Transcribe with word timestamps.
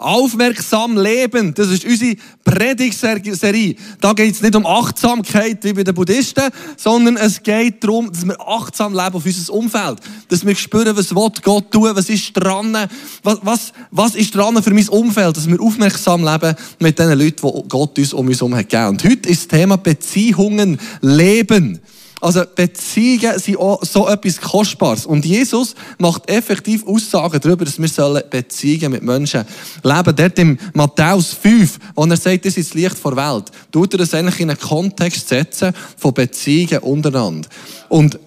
Aufmerksam 0.00 0.96
leben, 0.96 1.52
das 1.52 1.68
ist 1.68 1.84
unsere 1.84 2.16
Predigtserie. 2.42 3.76
Da 4.00 4.14
geht 4.14 4.34
es 4.34 4.40
nicht 4.40 4.56
um 4.56 4.64
Achtsamkeit 4.64 5.62
wie 5.62 5.74
bei 5.74 5.84
den 5.84 5.94
Buddhisten, 5.94 6.44
sondern 6.76 7.18
es 7.18 7.42
geht 7.42 7.84
darum, 7.84 8.10
dass 8.10 8.24
wir 8.24 8.40
achtsam 8.40 8.94
leben 8.94 9.14
auf 9.14 9.26
unser 9.26 9.52
Umfeld. 9.52 9.98
Dass 10.28 10.46
wir 10.46 10.56
spüren, 10.56 10.96
was 10.96 11.10
Gott 11.42 11.70
tun 11.70 11.90
was 11.94 12.08
ist 12.08 12.32
dran, 12.32 12.76
was, 13.22 13.38
was, 13.42 13.72
was 13.90 14.14
ist 14.14 14.34
dran 14.34 14.62
für 14.62 14.72
mein 14.72 14.88
Umfeld, 14.88 15.36
dass 15.36 15.46
wir 15.46 15.60
aufmerksam 15.60 16.24
leben 16.24 16.54
mit 16.78 16.98
den 16.98 17.18
Leuten, 17.18 17.46
die 17.46 17.68
Gott 17.68 17.98
uns 17.98 18.14
um 18.14 18.26
uns 18.26 18.38
herum 18.38 18.54
hat 18.54 18.68
gegeben. 18.68 18.88
Und 18.88 19.04
heute 19.04 19.28
ist 19.28 19.52
das 19.52 19.58
Thema 19.58 19.76
Beziehungen, 19.76 20.80
Leben. 21.02 21.78
Also 22.20 22.42
Beziehungen 22.54 23.38
sind 23.38 23.56
auch 23.56 23.82
so 23.82 24.06
etwas 24.06 24.40
Kostbares. 24.40 25.06
Und 25.06 25.24
Jesus 25.24 25.74
macht 25.98 26.28
effektiv 26.28 26.86
Aussagen 26.86 27.40
darüber, 27.40 27.64
dass 27.64 27.78
wir 27.78 28.22
Beziehungen 28.28 28.92
mit 28.92 29.02
Menschen 29.02 29.44
leben. 29.82 30.16
Dort 30.16 30.38
im 30.38 30.58
Matthäus 30.74 31.32
5, 31.32 31.78
wo 31.94 32.04
er 32.04 32.16
sagt, 32.16 32.44
das 32.44 32.58
ist 32.58 32.70
das 32.70 32.74
Licht 32.74 33.02
der 33.02 33.16
Welt, 33.16 33.44
tut 33.72 33.94
er 33.94 33.98
das 33.98 34.12
eigentlich 34.12 34.40
in 34.40 34.50
einen 34.50 34.58
Kontext 34.58 35.28
setzen 35.28 35.72
von 35.96 36.12
Beziehungen 36.12 36.78
untereinander. 36.80 37.48
Und 37.88 38.18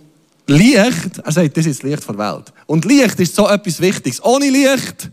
Licht, 0.48 1.20
er 1.23 1.32
sagt, 1.32 1.55
das 1.55 1.66
ist 1.68 1.84
das 1.84 1.90
Licht 1.90 2.07
der 2.07 2.18
Welt. 2.18 2.52
Und 2.66 2.85
Licht 2.85 3.20
ist 3.20 3.35
so 3.35 3.48
etwas 3.48 3.80
Wichtiges. 3.80 4.23
Ohne 4.23 4.49
Licht 4.49 5.12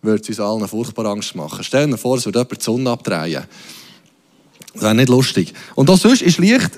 würde 0.00 0.22
es 0.22 0.28
uns 0.28 0.40
allen 0.40 0.66
furchtbar 0.68 1.06
Angst 1.06 1.34
machen. 1.34 1.64
Stell 1.64 1.88
dir 1.88 1.98
vor, 1.98 2.16
es 2.16 2.24
würde 2.24 2.38
jemand 2.38 2.60
die 2.60 2.64
Sonne 2.64 2.90
abdrehen. 2.90 3.44
Das 4.72 4.82
wäre 4.82 4.94
nicht 4.94 5.08
lustig. 5.08 5.52
Und 5.74 5.90
auch 5.90 5.98
sonst 5.98 6.22
ist 6.22 6.38
Licht 6.38 6.70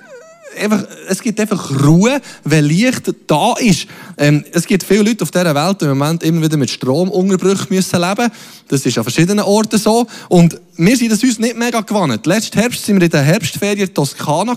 einfach, 0.60 0.84
es 1.08 1.22
gibt 1.22 1.40
einfach 1.40 1.70
Ruhe, 1.84 2.20
wenn 2.44 2.64
Licht 2.64 3.12
da 3.26 3.54
ist. 3.58 3.86
Ähm, 4.18 4.44
es 4.52 4.66
gibt 4.66 4.82
viele 4.82 5.02
Leute 5.02 5.22
auf 5.22 5.30
dieser 5.30 5.54
Welt, 5.54 5.80
die 5.80 5.84
im 5.84 5.98
Moment 5.98 6.22
immer 6.22 6.42
wieder 6.42 6.56
mit 6.56 6.70
Stromunterbrüchen 6.70 7.66
müssen 7.70 8.00
leben 8.00 8.30
Das 8.68 8.84
ist 8.84 8.98
an 8.98 9.04
verschiedenen 9.04 9.44
Orten 9.44 9.78
so. 9.78 10.06
Und 10.28 10.60
wir 10.84 10.96
sind 10.96 11.12
das 11.12 11.22
uns 11.22 11.38
nicht 11.38 11.56
mega 11.56 11.80
gewohnt. 11.80 12.26
Letzten 12.26 12.58
Herbst 12.58 12.84
sind 12.84 12.96
wir 12.96 13.04
in 13.04 13.10
der 13.10 13.22
Herbstferien 13.22 13.88
in 13.88 13.94
Toskana. 13.94 14.56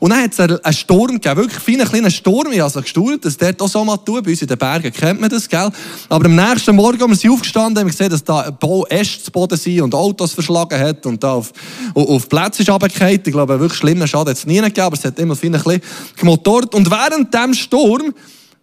Und 0.00 0.10
dann 0.10 0.22
hat 0.22 0.32
es 0.32 0.40
einen 0.40 0.72
Sturm 0.72 1.20
gegeben. 1.20 1.36
Wirklich 1.36 1.62
feinen 1.62 1.86
kleinen 1.86 2.10
Sturm. 2.10 2.50
Ich 2.50 2.58
habe 2.58 2.64
also 2.64 2.80
gestaunt, 2.80 3.24
dass 3.24 3.36
der 3.36 3.54
auch 3.60 3.68
so 3.68 3.84
mal 3.84 3.96
tut. 3.98 4.24
Bei 4.24 4.30
uns 4.30 4.42
in 4.42 4.48
den 4.48 4.58
Bergen 4.58 4.92
kennt 4.92 5.20
man 5.20 5.30
das, 5.30 5.48
gell? 5.48 5.70
Aber 6.08 6.24
am 6.26 6.34
nächsten 6.34 6.74
Morgen, 6.74 7.10
als 7.10 7.22
wir 7.22 7.32
aufgestanden, 7.32 7.78
haben 7.78 7.86
wir 7.86 7.92
gesehen, 7.92 8.10
dass 8.10 8.24
da 8.24 8.40
ein 8.40 8.56
Bau 8.58 8.84
Äste 8.86 9.22
zu 9.22 9.30
Boden 9.30 9.56
sind 9.56 9.80
und 9.82 9.94
Autos 9.94 10.32
verschlagen 10.32 10.78
hat 10.78 11.06
und 11.06 11.22
da 11.22 11.34
auf, 11.34 11.52
auf 11.94 12.28
Plätze 12.28 12.62
ist 12.62 12.70
runtergefallen. 12.70 13.20
Ich 13.24 13.32
glaube, 13.32 13.60
wirklich 13.60 13.78
schlimmer 13.78 14.06
Schaden 14.06 14.30
hat 14.30 14.36
es 14.36 14.46
nie 14.46 14.60
gegeben, 14.60 14.80
aber 14.80 14.96
es 14.96 15.04
hat 15.04 15.18
immer 15.18 15.34
ein 15.34 15.52
bisschen 15.52 15.80
gemotort. 16.16 16.74
Und 16.74 16.90
während 16.90 17.32
dem 17.32 17.54
Sturm, 17.54 18.12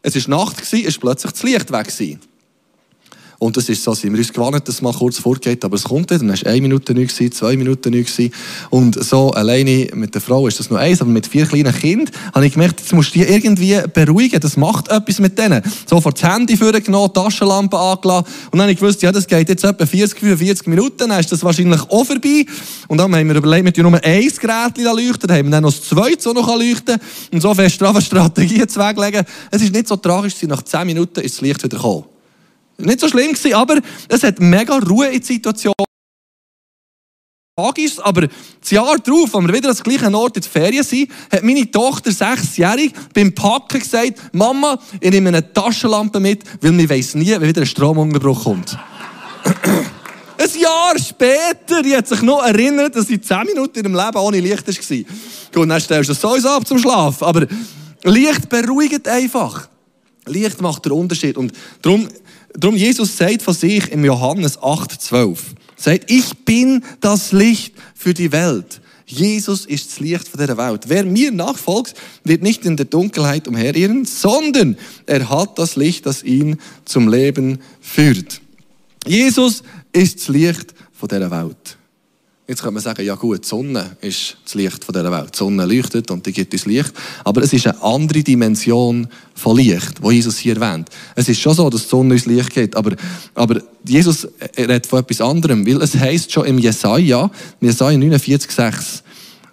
es 0.01 0.15
war 0.27 0.45
Nacht, 0.45 0.61
ist 0.73 0.99
plötzlich 0.99 1.31
das 1.31 1.43
Licht 1.43 1.71
weg 1.71 1.87
gewesen. 1.87 2.30
Und 3.41 3.57
das 3.57 3.67
ist 3.69 3.83
so, 3.83 3.95
sind 3.95 4.13
wir 4.13 4.19
uns 4.19 4.31
gewarnt, 4.31 4.67
dass 4.67 4.75
es 4.75 4.81
mal 4.83 4.93
kurz 4.93 5.17
vorgeht, 5.17 5.65
aber 5.65 5.75
es 5.75 5.85
kommt 5.85 6.11
nicht. 6.11 6.21
Dann 6.21 6.29
war 6.29 6.45
eine 6.45 6.61
Minute 6.61 6.93
nicht, 6.93 7.11
gewesen, 7.11 7.31
zwei 7.31 7.57
Minuten 7.57 7.89
nicht. 7.89 8.15
Gewesen. 8.15 8.31
Und 8.69 9.03
so 9.03 9.31
alleine 9.31 9.87
mit 9.95 10.13
der 10.13 10.21
Frau 10.21 10.45
ist 10.45 10.59
das 10.59 10.69
nur 10.69 10.77
eins, 10.77 11.01
aber 11.01 11.09
mit 11.09 11.25
vier 11.25 11.47
kleinen 11.47 11.73
Kindern 11.73 12.13
habe 12.35 12.45
ich 12.45 12.53
gemerkt, 12.53 12.81
jetzt 12.81 12.93
musst 12.93 13.15
du 13.15 13.19
die 13.19 13.25
irgendwie 13.25 13.79
beruhigen. 13.95 14.39
Das 14.39 14.57
macht 14.57 14.89
etwas 14.89 15.17
mit 15.17 15.39
denen. 15.39 15.63
Sofort 15.89 16.21
das 16.21 16.31
Handy 16.31 16.55
vorgenommen, 16.55 17.11
Taschenlampe 17.15 17.79
angelassen. 17.79 18.27
Und 18.51 18.59
dann 18.59 18.61
habe 18.61 18.73
ich 18.73 18.77
gewusst, 18.77 19.01
ja, 19.01 19.11
das 19.11 19.25
geht 19.25 19.49
jetzt 19.49 19.63
etwa 19.63 19.87
40, 19.87 20.19
45 20.19 20.67
Minuten, 20.67 21.09
dann 21.09 21.19
ist 21.19 21.31
das 21.31 21.43
wahrscheinlich 21.43 21.81
auch 21.81 22.05
vorbei. 22.05 22.45
Und 22.89 22.99
dann 22.99 23.11
haben 23.11 23.27
wir 23.27 23.35
überlegt, 23.35 23.75
wir 23.75 23.83
nur 23.83 24.03
ein 24.03 24.21
Gerät 24.21 24.77
leuchten, 24.77 25.27
dann 25.27 25.37
haben 25.37 25.47
wir 25.47 25.51
dann 25.51 25.63
noch 25.63 25.73
das 25.73 25.89
zweite 25.89 26.21
so 26.21 26.31
noch 26.33 26.47
leuchten 26.47 26.99
und 27.33 27.41
so 27.41 27.55
fest 27.55 27.81
drauf 27.81 27.99
Strategien 28.01 28.69
zu 28.69 28.79
weglegen. 28.79 29.25
Es 29.49 29.63
ist 29.63 29.73
nicht 29.73 29.87
so 29.87 29.95
tragisch, 29.95 30.35
nach 30.43 30.61
10 30.61 30.85
Minuten 30.85 31.21
ist 31.21 31.37
das 31.37 31.41
Licht 31.41 31.63
wieder 31.63 31.77
gekommen. 31.77 32.10
Nicht 32.81 32.99
so 32.99 33.07
schlimm 33.07 33.33
gewesen, 33.33 33.53
aber 33.53 33.79
es 34.07 34.23
hat 34.23 34.39
mega 34.39 34.77
Ruhe 34.77 35.07
in 35.07 35.19
der 35.19 35.25
Situation. 35.25 35.73
Aber 37.57 38.27
das 38.27 38.71
Jahr 38.71 38.97
darauf, 38.97 39.35
als 39.35 39.45
wir 39.45 39.53
wieder 39.53 39.69
an 39.69 39.75
der 39.75 39.83
gleichen 39.83 40.15
Ort 40.15 40.37
in 40.37 40.41
der 40.41 40.51
Ferien 40.51 40.83
sind, 40.83 41.11
hat 41.31 41.43
meine 41.43 41.69
Tochter, 41.69 42.11
sechsjährig, 42.11 42.93
beim 43.13 43.35
Packen 43.35 43.79
gesagt, 43.79 44.19
Mama, 44.33 44.79
ich 44.99 45.11
nehme 45.11 45.29
eine 45.29 45.53
Taschenlampe 45.53 46.19
mit, 46.19 46.43
weil 46.61 46.75
wir 46.75 46.89
weiss 46.89 47.13
nie, 47.13 47.39
wie 47.39 47.47
wieder 47.47 47.61
ein 47.61 47.67
Stromunterbruch 47.67 48.43
kommt. 48.45 48.77
ein 50.41 50.59
Jahr 50.59 50.97
später, 50.97 51.83
die 51.83 51.95
hat 51.95 52.07
sich 52.07 52.21
noch 52.21 52.43
erinnert, 52.43 52.95
dass 52.95 53.07
sie 53.07 53.21
zehn 53.21 53.45
Minuten 53.45 53.79
in 53.79 53.85
ihrem 53.85 53.95
Leben 53.95 54.17
ohne 54.17 54.39
Licht 54.39 54.67
war. 54.67 54.97
Gut, 55.53 55.69
dann 55.69 55.81
stellst 55.81 56.09
du 56.09 56.13
das 56.13 56.21
sowieso 56.21 56.49
ab 56.49 56.65
zum 56.65 56.79
Schlaf. 56.79 57.21
Aber 57.21 57.45
Licht 58.03 58.49
beruhigt 58.49 59.07
einfach. 59.07 59.67
Licht 60.25 60.61
macht 60.61 60.85
den 60.85 60.93
Unterschied. 60.93 61.37
Und 61.37 61.53
darum 61.81 62.07
Darum 62.53 62.75
Jesus 62.75 63.17
sagt 63.17 63.41
von 63.41 63.53
sich 63.53 63.91
im 63.91 64.03
Johannes 64.03 64.59
8,12, 64.59 65.37
sagt, 65.77 66.11
ich 66.11 66.33
bin 66.45 66.83
das 66.99 67.31
Licht 67.31 67.73
für 67.95 68.13
die 68.13 68.31
Welt. 68.31 68.81
Jesus 69.05 69.65
ist 69.65 69.91
das 69.91 69.99
Licht 69.99 70.27
von 70.27 70.45
der 70.45 70.57
Welt. 70.57 70.83
Wer 70.87 71.03
mir 71.03 71.31
nachfolgt, 71.31 71.95
wird 72.23 72.43
nicht 72.43 72.65
in 72.65 72.77
der 72.77 72.85
Dunkelheit 72.85 73.47
umherirren, 73.47 74.05
sondern 74.05 74.77
er 75.05 75.29
hat 75.29 75.59
das 75.59 75.75
Licht, 75.75 76.05
das 76.05 76.23
ihn 76.23 76.57
zum 76.85 77.09
Leben 77.09 77.59
führt. 77.81 78.41
Jesus 79.05 79.63
ist 79.91 80.19
das 80.19 80.27
Licht 80.29 80.73
von 80.93 81.09
der 81.09 81.29
Welt. 81.29 81.77
Jetzt 82.47 82.63
kann 82.63 82.73
man 82.73 82.83
sagen, 82.83 83.05
ja 83.05 83.15
gut, 83.15 83.43
die 83.43 83.47
Sonne 83.47 83.95
ist 84.01 84.35
das 84.43 84.55
Licht 84.55 84.83
von 84.83 84.93
dieser 84.93 85.11
Welt. 85.11 85.33
Die 85.33 85.37
Sonne 85.37 85.65
leuchtet 85.65 86.09
und 86.11 86.25
die 86.25 86.33
gibt 86.33 86.51
uns 86.51 86.65
Licht. 86.65 86.91
Aber 87.23 87.41
es 87.43 87.53
ist 87.53 87.67
eine 87.67 87.81
andere 87.81 88.23
Dimension 88.23 89.07
von 89.35 89.55
Licht, 89.55 90.01
wo 90.01 90.11
Jesus 90.11 90.39
hier 90.39 90.59
erwähnt. 90.59 90.89
Es 91.15 91.29
ist 91.29 91.39
schon 91.39 91.53
so, 91.53 91.69
dass 91.69 91.83
die 91.83 91.89
Sonne 91.89 92.15
uns 92.15 92.25
Licht 92.25 92.49
gibt, 92.49 92.75
aber, 92.75 92.95
aber 93.35 93.61
Jesus 93.85 94.27
redet 94.57 94.87
von 94.87 94.99
etwas 94.99 95.21
anderem, 95.21 95.65
weil 95.65 95.81
es 95.81 95.95
heißt 95.95 96.31
schon 96.31 96.45
im 96.45 96.57
Jesaja, 96.57 97.29
Jesaja 97.61 97.97
49, 97.97 98.51
6, 98.51 99.03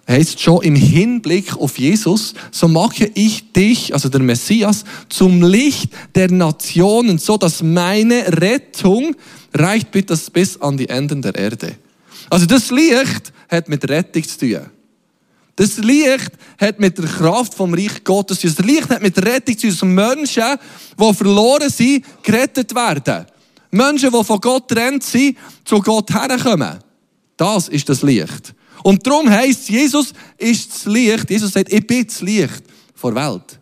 heißt 0.07 0.41
schon 0.41 0.63
im 0.63 0.75
Hinblick 0.75 1.55
auf 1.55 1.77
Jesus, 1.77 2.33
so 2.51 2.67
mache 2.67 3.11
ich 3.13 3.53
dich, 3.53 3.93
also 3.93 4.09
der 4.09 4.21
Messias, 4.21 4.83
zum 5.07 5.43
Licht 5.43 5.91
der 6.15 6.31
Nationen, 6.31 7.19
so 7.19 7.37
dass 7.37 7.61
meine 7.61 8.41
Rettung 8.41 9.15
reicht 9.53 9.91
bis 9.91 10.59
an 10.59 10.77
die 10.77 10.89
Enden 10.89 11.21
der 11.21 11.35
Erde. 11.35 11.75
Also 12.29 12.45
das 12.45 12.69
Licht 12.71 13.33
hat 13.49 13.69
mit 13.69 13.87
Rettung 13.89 14.23
zu 14.23 14.37
tun. 14.37 14.69
Das 15.55 15.77
Licht 15.77 16.31
hat 16.59 16.79
mit 16.79 16.97
der 16.97 17.05
Kraft 17.05 17.53
vom 17.53 17.73
Reich 17.73 18.03
Gottes 18.03 18.39
zu 18.39 18.47
tun. 18.47 18.55
Das 18.57 18.65
Licht 18.65 18.89
hat 18.89 19.01
mit 19.01 19.17
Rettung 19.17 19.57
zu 19.57 19.75
tun, 19.75 19.93
Menschen, 19.93 20.57
die 20.97 21.13
verloren 21.13 21.69
sind, 21.69 22.05
gerettet 22.23 22.73
werden. 22.73 23.25
Menschen, 23.71 24.11
die 24.11 24.23
von 24.23 24.39
Gott 24.39 24.67
trennt 24.67 25.03
sind, 25.03 25.37
zu 25.65 25.79
Gott 25.81 26.11
herkommen. 26.11 26.79
Das 27.35 27.67
ist 27.67 27.87
das 27.89 28.01
Licht. 28.01 28.53
Und 28.83 29.05
darum 29.05 29.29
heisst 29.29 29.69
Jesus 29.69 30.13
ist 30.37 30.71
das 30.71 30.85
Licht. 30.85 31.29
Jesus 31.29 31.51
sagt, 31.51 31.71
ich 31.71 31.85
bin 31.85 32.05
das 32.05 32.21
Licht 32.21 32.63
der 33.03 33.15
Welt. 33.15 33.59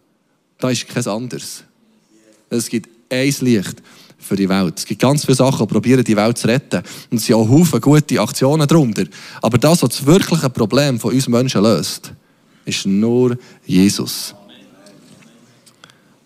Da 0.59 0.69
ist 0.69 0.87
kein 0.87 1.05
anderes. 1.07 1.63
Es 2.49 2.69
gibt 2.69 2.89
ein 3.09 3.33
Licht 3.41 3.81
für 4.17 4.35
die 4.35 4.49
Welt. 4.49 4.77
Es 4.77 4.85
gibt 4.85 5.01
ganz 5.01 5.25
viele 5.25 5.35
Sachen, 5.35 5.67
die 5.67 5.73
probieren, 5.73 6.03
die 6.03 6.15
Welt 6.15 6.37
zu 6.37 6.47
retten. 6.47 6.83
Und 7.09 7.17
es 7.17 7.25
sind 7.25 7.35
auch 7.35 7.49
Haufen 7.49 7.79
gute 7.79 8.19
Aktionen 8.19 8.67
darunter. 8.67 9.03
Aber 9.41 9.57
das, 9.57 9.81
was 9.83 9.89
das 9.89 10.05
wirkliche 10.05 10.49
Problem 10.49 10.99
von 10.99 11.13
uns 11.13 11.27
Menschen 11.27 11.63
löst, 11.63 12.11
ist 12.65 12.85
nur 12.85 13.37
Jesus. 13.65 14.35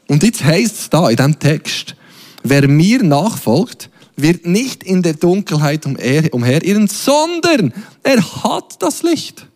Und 0.08 0.24
jetzt 0.24 0.44
heißt 0.44 0.80
es 0.80 0.90
da 0.90 1.10
in 1.10 1.16
diesem 1.16 1.40
Text, 1.40 1.96
wer 2.44 2.68
mir 2.68 3.04
nachfolgt, 3.04 3.90
wird 4.18 4.46
nicht 4.46 4.84
in 4.84 5.02
der 5.02 5.14
Dunkelheit 5.14 5.86
umherirren, 5.86 6.88
sondern 6.88 7.74
er 8.04 8.44
hat 8.44 8.82
das 8.82 9.04
Licht, 9.04 9.48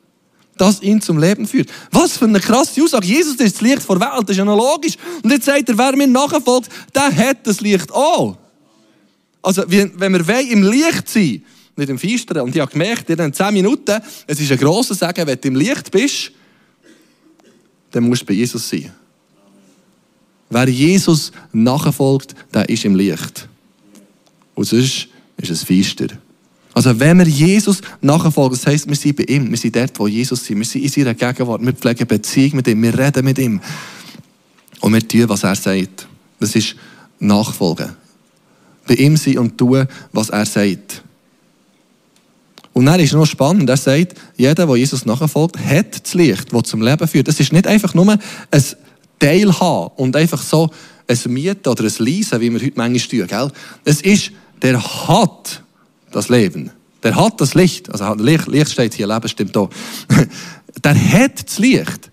das 0.57 0.81
ihn 0.81 1.01
zum 1.01 1.17
Leben 1.17 1.47
führt. 1.47 1.69
Was 1.91 2.17
für 2.17 2.25
eine 2.25 2.39
krasse 2.39 2.81
Aussage. 2.81 3.07
Jesus 3.07 3.35
ist 3.35 3.55
das 3.55 3.61
Licht 3.61 3.81
vor 3.81 3.99
der 3.99 4.09
Welt, 4.09 4.23
das 4.23 4.31
ist 4.31 4.37
ja 4.37 4.45
noch 4.45 4.57
logisch. 4.57 4.95
Und 5.21 5.31
jetzt 5.31 5.45
sagt 5.45 5.67
er, 5.67 5.77
wer 5.77 5.95
mir 5.95 6.07
nachfolgt, 6.07 6.69
der 6.93 7.15
hat 7.15 7.45
das 7.45 7.61
Licht 7.61 7.91
auch. 7.91 8.37
Also, 9.41 9.63
wenn 9.67 9.99
wir 9.99 10.39
im 10.39 10.63
Licht 10.63 11.09
sein 11.09 11.43
nicht 11.77 11.89
im 11.89 11.99
Feistern. 11.99 12.41
Und 12.41 12.55
ich 12.55 12.61
habe 12.61 12.71
gemerkt, 12.71 13.09
in 13.09 13.17
den 13.17 13.33
10 13.33 13.53
Minuten, 13.53 14.01
es 14.27 14.39
ist 14.39 14.51
ein 14.51 14.57
grosser 14.57 14.95
Sagen, 14.95 15.27
wenn 15.27 15.39
du 15.39 15.47
im 15.47 15.55
Licht 15.55 15.91
bist, 15.91 16.31
dann 17.91 18.03
musst 18.03 18.21
du 18.21 18.25
bei 18.25 18.33
Jesus 18.33 18.69
sein. 18.69 18.91
Wer 20.49 20.69
Jesus 20.69 21.31
nachfolgt, 21.51 22.35
der 22.53 22.69
ist 22.69 22.85
im 22.85 22.95
Licht. 22.95 23.47
Und 24.53 24.65
sonst 24.65 25.07
ist 25.37 25.49
es 25.49 25.63
Feister. 25.63 26.07
Also 26.75 26.99
wenn 26.99 27.17
wir 27.17 27.25
Jesus 27.25 27.81
nachfolgen, 28.01 28.57
das 28.57 28.67
heisst, 28.67 28.87
wir 28.87 28.97
sind 28.97 29.15
bei 29.15 29.23
ihm, 29.23 29.49
wir 29.49 29.57
sind 29.57 29.75
dort, 29.75 29.97
wo 29.97 30.07
Jesus 30.07 30.41
ist, 30.41 30.55
wir 30.55 30.65
sind 30.65 30.83
in 30.83 30.89
seiner 30.89 31.13
Gegenwart, 31.13 31.65
wir 31.65 31.73
pflegen 31.73 32.05
Beziehung 32.05 32.57
mit 32.57 32.67
ihm, 32.67 32.83
wir 32.83 32.97
reden 32.97 33.23
mit 33.23 33.39
ihm. 33.39 33.61
Und 34.81 34.93
wir 34.93 35.07
tun, 35.07 35.29
was 35.29 35.43
er 35.43 35.55
sagt. 35.55 36.05
Das 36.37 36.53
ist 36.53 36.75
Nachfolgen 37.17 37.95
bei 38.85 38.95
ihm 38.95 39.17
sein 39.17 39.37
und 39.37 39.57
tun, 39.57 39.87
was 40.11 40.29
er 40.29 40.45
sagt. 40.45 41.01
Und 42.73 42.85
dann 42.85 42.99
ist 42.99 43.13
noch 43.13 43.25
spannend, 43.25 43.69
er 43.69 43.77
sagt, 43.77 44.15
jeder, 44.35 44.67
der 44.67 44.75
Jesus 44.75 45.05
nachfolgt, 45.05 45.57
hat 45.57 46.03
das 46.03 46.13
Licht, 46.13 46.51
das 46.51 46.63
zum 46.63 46.81
Leben 46.81 47.07
führt. 47.07 47.29
Es 47.29 47.39
ist 47.39 47.53
nicht 47.53 47.67
einfach 47.67 47.93
nur 47.93 48.11
ein 48.11 48.63
Teilhaben 49.17 49.95
und 49.95 50.15
einfach 50.15 50.41
so 50.41 50.69
ein 51.07 51.33
Mieten 51.33 51.69
oder 51.69 51.85
ein 51.85 51.93
Leisen, 51.99 52.41
wie 52.41 52.51
wir 52.51 52.59
heute 52.59 52.73
manchmal 52.75 53.27
tun. 53.27 53.27
Gell? 53.27 53.51
Es 53.85 54.01
ist, 54.01 54.31
der 54.61 54.83
hat 55.07 55.63
das 56.15 56.29
Leben. 56.29 56.71
Der 57.03 57.15
hat 57.15 57.39
das 57.41 57.53
Licht. 57.53 57.91
Also 57.91 58.13
Licht, 58.15 58.47
Licht 58.47 58.71
steht 58.71 58.93
hier, 58.93 59.07
Leben 59.07 59.27
stimmt 59.27 59.55
da. 59.55 59.69
Der 60.83 61.11
hat 61.11 61.47
das 61.47 61.59
Licht. 61.59 62.11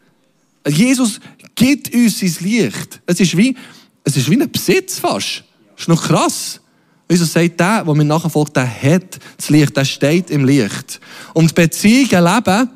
Jesus 0.68 1.20
gibt 1.54 1.92
uns 1.94 2.20
sein 2.20 2.34
Licht. 2.40 3.00
Es 3.06 3.18
ist 3.20 3.36
wie, 3.36 3.56
es 4.04 4.16
ist 4.16 4.30
wie 4.30 4.40
ein 4.40 4.50
Besitz 4.50 4.98
fast. 4.98 5.44
Ist 5.76 5.88
noch 5.88 6.02
krass. 6.02 6.60
Wieso 7.08 7.24
sagt 7.24 7.60
der, 7.60 7.84
der 7.84 7.94
mir 7.94 8.04
nachfolgt, 8.04 8.56
der 8.56 8.66
hat 8.66 9.18
das 9.36 9.50
Licht, 9.50 9.76
der 9.76 9.84
steht 9.84 10.30
im 10.30 10.44
Licht. 10.44 11.00
Und 11.34 11.54
Beziehungen 11.54 12.24
leben, 12.24 12.70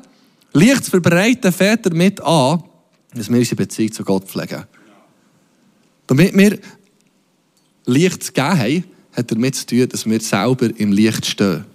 Licht 0.53 0.85
zu 0.85 0.91
verbreiten, 0.91 1.51
fährt 1.51 1.85
damit 1.85 2.21
an, 2.21 2.63
dass 3.13 3.29
wir 3.29 3.39
unsere 3.39 3.55
Beziehung 3.55 3.91
zu 3.91 4.03
Gott 4.03 4.25
pflegen. 4.25 4.63
Damit 6.05 6.37
wir 6.37 6.59
Licht 7.85 8.23
zu 8.23 8.31
geben 8.33 8.59
haben, 8.59 8.83
hat 9.17 9.31
damit 9.31 9.55
zu 9.55 9.65
tun, 9.65 9.89
dass 9.89 10.05
wir 10.05 10.21
selber 10.21 10.69
im 10.77 10.91
Licht 10.91 11.25
stehen. 11.25 11.65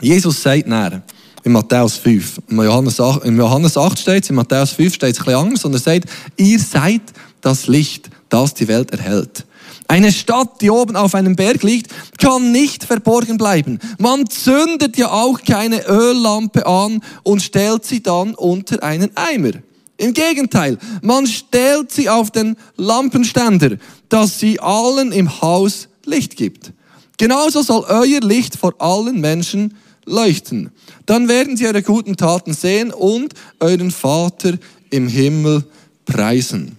Jesus 0.00 0.42
sagt 0.42 0.66
näher, 0.66 1.02
in 1.44 1.52
Matthäus 1.52 1.96
5. 1.96 2.40
In 2.48 2.56
Johannes 2.56 3.00
8, 3.00 3.24
in 3.24 3.36
Johannes 3.36 3.76
8 3.76 3.98
steht 3.98 4.24
es, 4.24 4.30
in 4.30 4.36
Matthäus 4.36 4.72
5 4.72 4.94
steht 4.94 5.12
es 5.12 5.20
ein 5.20 5.24
bisschen 5.24 5.40
anders 5.40 5.64
und 5.64 5.72
er 5.74 5.78
sagt, 5.78 6.06
ihr 6.36 6.58
seid 6.58 7.02
das 7.40 7.68
Licht, 7.68 8.10
das 8.28 8.54
die 8.54 8.66
Welt 8.66 8.90
erhält. 8.90 9.46
Eine 9.88 10.10
Stadt, 10.10 10.60
die 10.60 10.70
oben 10.70 10.96
auf 10.96 11.14
einem 11.14 11.36
Berg 11.36 11.62
liegt, 11.62 11.92
kann 12.18 12.50
nicht 12.50 12.82
verborgen 12.82 13.38
bleiben. 13.38 13.78
Man 13.98 14.28
zündet 14.28 14.96
ja 14.98 15.12
auch 15.12 15.40
keine 15.42 15.86
Öllampe 15.86 16.66
an 16.66 17.00
und 17.22 17.42
stellt 17.42 17.84
sie 17.84 18.02
dann 18.02 18.34
unter 18.34 18.82
einen 18.82 19.16
Eimer. 19.16 19.52
Im 19.98 20.12
Gegenteil, 20.12 20.78
man 21.02 21.26
stellt 21.26 21.92
sie 21.92 22.10
auf 22.10 22.30
den 22.30 22.56
Lampenständer, 22.76 23.76
dass 24.08 24.40
sie 24.40 24.58
allen 24.58 25.12
im 25.12 25.40
Haus 25.40 25.88
Licht 26.06 26.36
gibt. 26.36 26.72
Genauso 27.18 27.62
soll 27.62 27.84
euer 27.88 28.20
Licht 28.20 28.56
vor 28.56 28.74
allen 28.78 29.20
Menschen 29.20 29.74
leuchten. 30.04 30.70
Dann 31.06 31.28
werden 31.28 31.56
sie 31.56 31.66
eure 31.66 31.82
guten 31.82 32.16
Taten 32.16 32.54
sehen 32.54 32.92
und 32.92 33.34
euren 33.60 33.90
Vater 33.90 34.58
im 34.90 35.08
Himmel 35.08 35.64
preisen. 36.04 36.76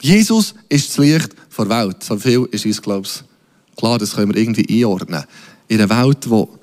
Jesus 0.00 0.54
ist 0.68 0.90
das 0.90 0.98
Licht 0.98 1.30
der 1.56 1.68
Welt. 1.68 2.02
So 2.02 2.16
viel 2.16 2.48
ist 2.50 2.66
uns, 2.66 2.82
glaube 2.82 3.06
ich, 3.06 3.76
klar, 3.76 3.98
das 3.98 4.14
können 4.14 4.34
wir 4.34 4.40
irgendwie 4.40 4.82
einordnen. 4.82 5.24
In 5.68 5.80
einer 5.80 6.04
Welt, 6.04 6.28
wo 6.28 6.58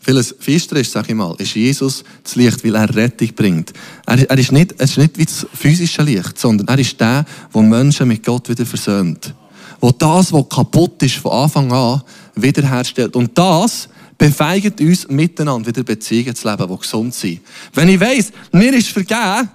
vieles 0.00 0.34
finster 0.38 0.76
ist, 0.76 0.92
sage 0.92 1.08
ich 1.08 1.14
mal, 1.14 1.34
ist 1.38 1.54
Jesus 1.54 2.04
das 2.22 2.36
Licht, 2.36 2.64
weil 2.64 2.76
er 2.76 2.94
Rettung 2.94 3.28
bringt. 3.34 3.72
Er, 4.06 4.30
er 4.30 4.38
ist 4.38 4.52
nicht, 4.52 4.74
es 4.78 4.92
ist 4.92 4.98
nicht 4.98 5.18
wie 5.18 5.24
das 5.24 5.46
physische 5.52 6.02
Licht, 6.02 6.38
sondern 6.38 6.68
er 6.68 6.78
ist 6.78 6.98
der, 7.00 7.24
der 7.52 7.62
Menschen 7.62 8.08
mit 8.08 8.24
Gott 8.24 8.48
wieder 8.48 8.64
versöhnt. 8.64 9.34
Wo 9.80 9.90
das, 9.90 10.32
was 10.32 10.48
kaputt 10.48 11.02
ist, 11.02 11.16
von 11.16 11.32
Anfang 11.32 11.72
an 11.72 12.02
wiederherstellt. 12.34 13.16
Und 13.16 13.36
das 13.36 13.88
befeigt 14.18 14.80
uns, 14.80 15.08
miteinander 15.08 15.66
wieder 15.66 15.82
Beziehungen 15.82 16.34
zu 16.34 16.48
leben, 16.48 16.68
die 16.68 16.78
gesund 16.78 17.14
sind. 17.14 17.40
Wenn 17.72 17.88
ich 17.88 17.98
weiss, 17.98 18.32
mir 18.52 18.72
ist 18.74 18.88
vergeben, 18.88 19.48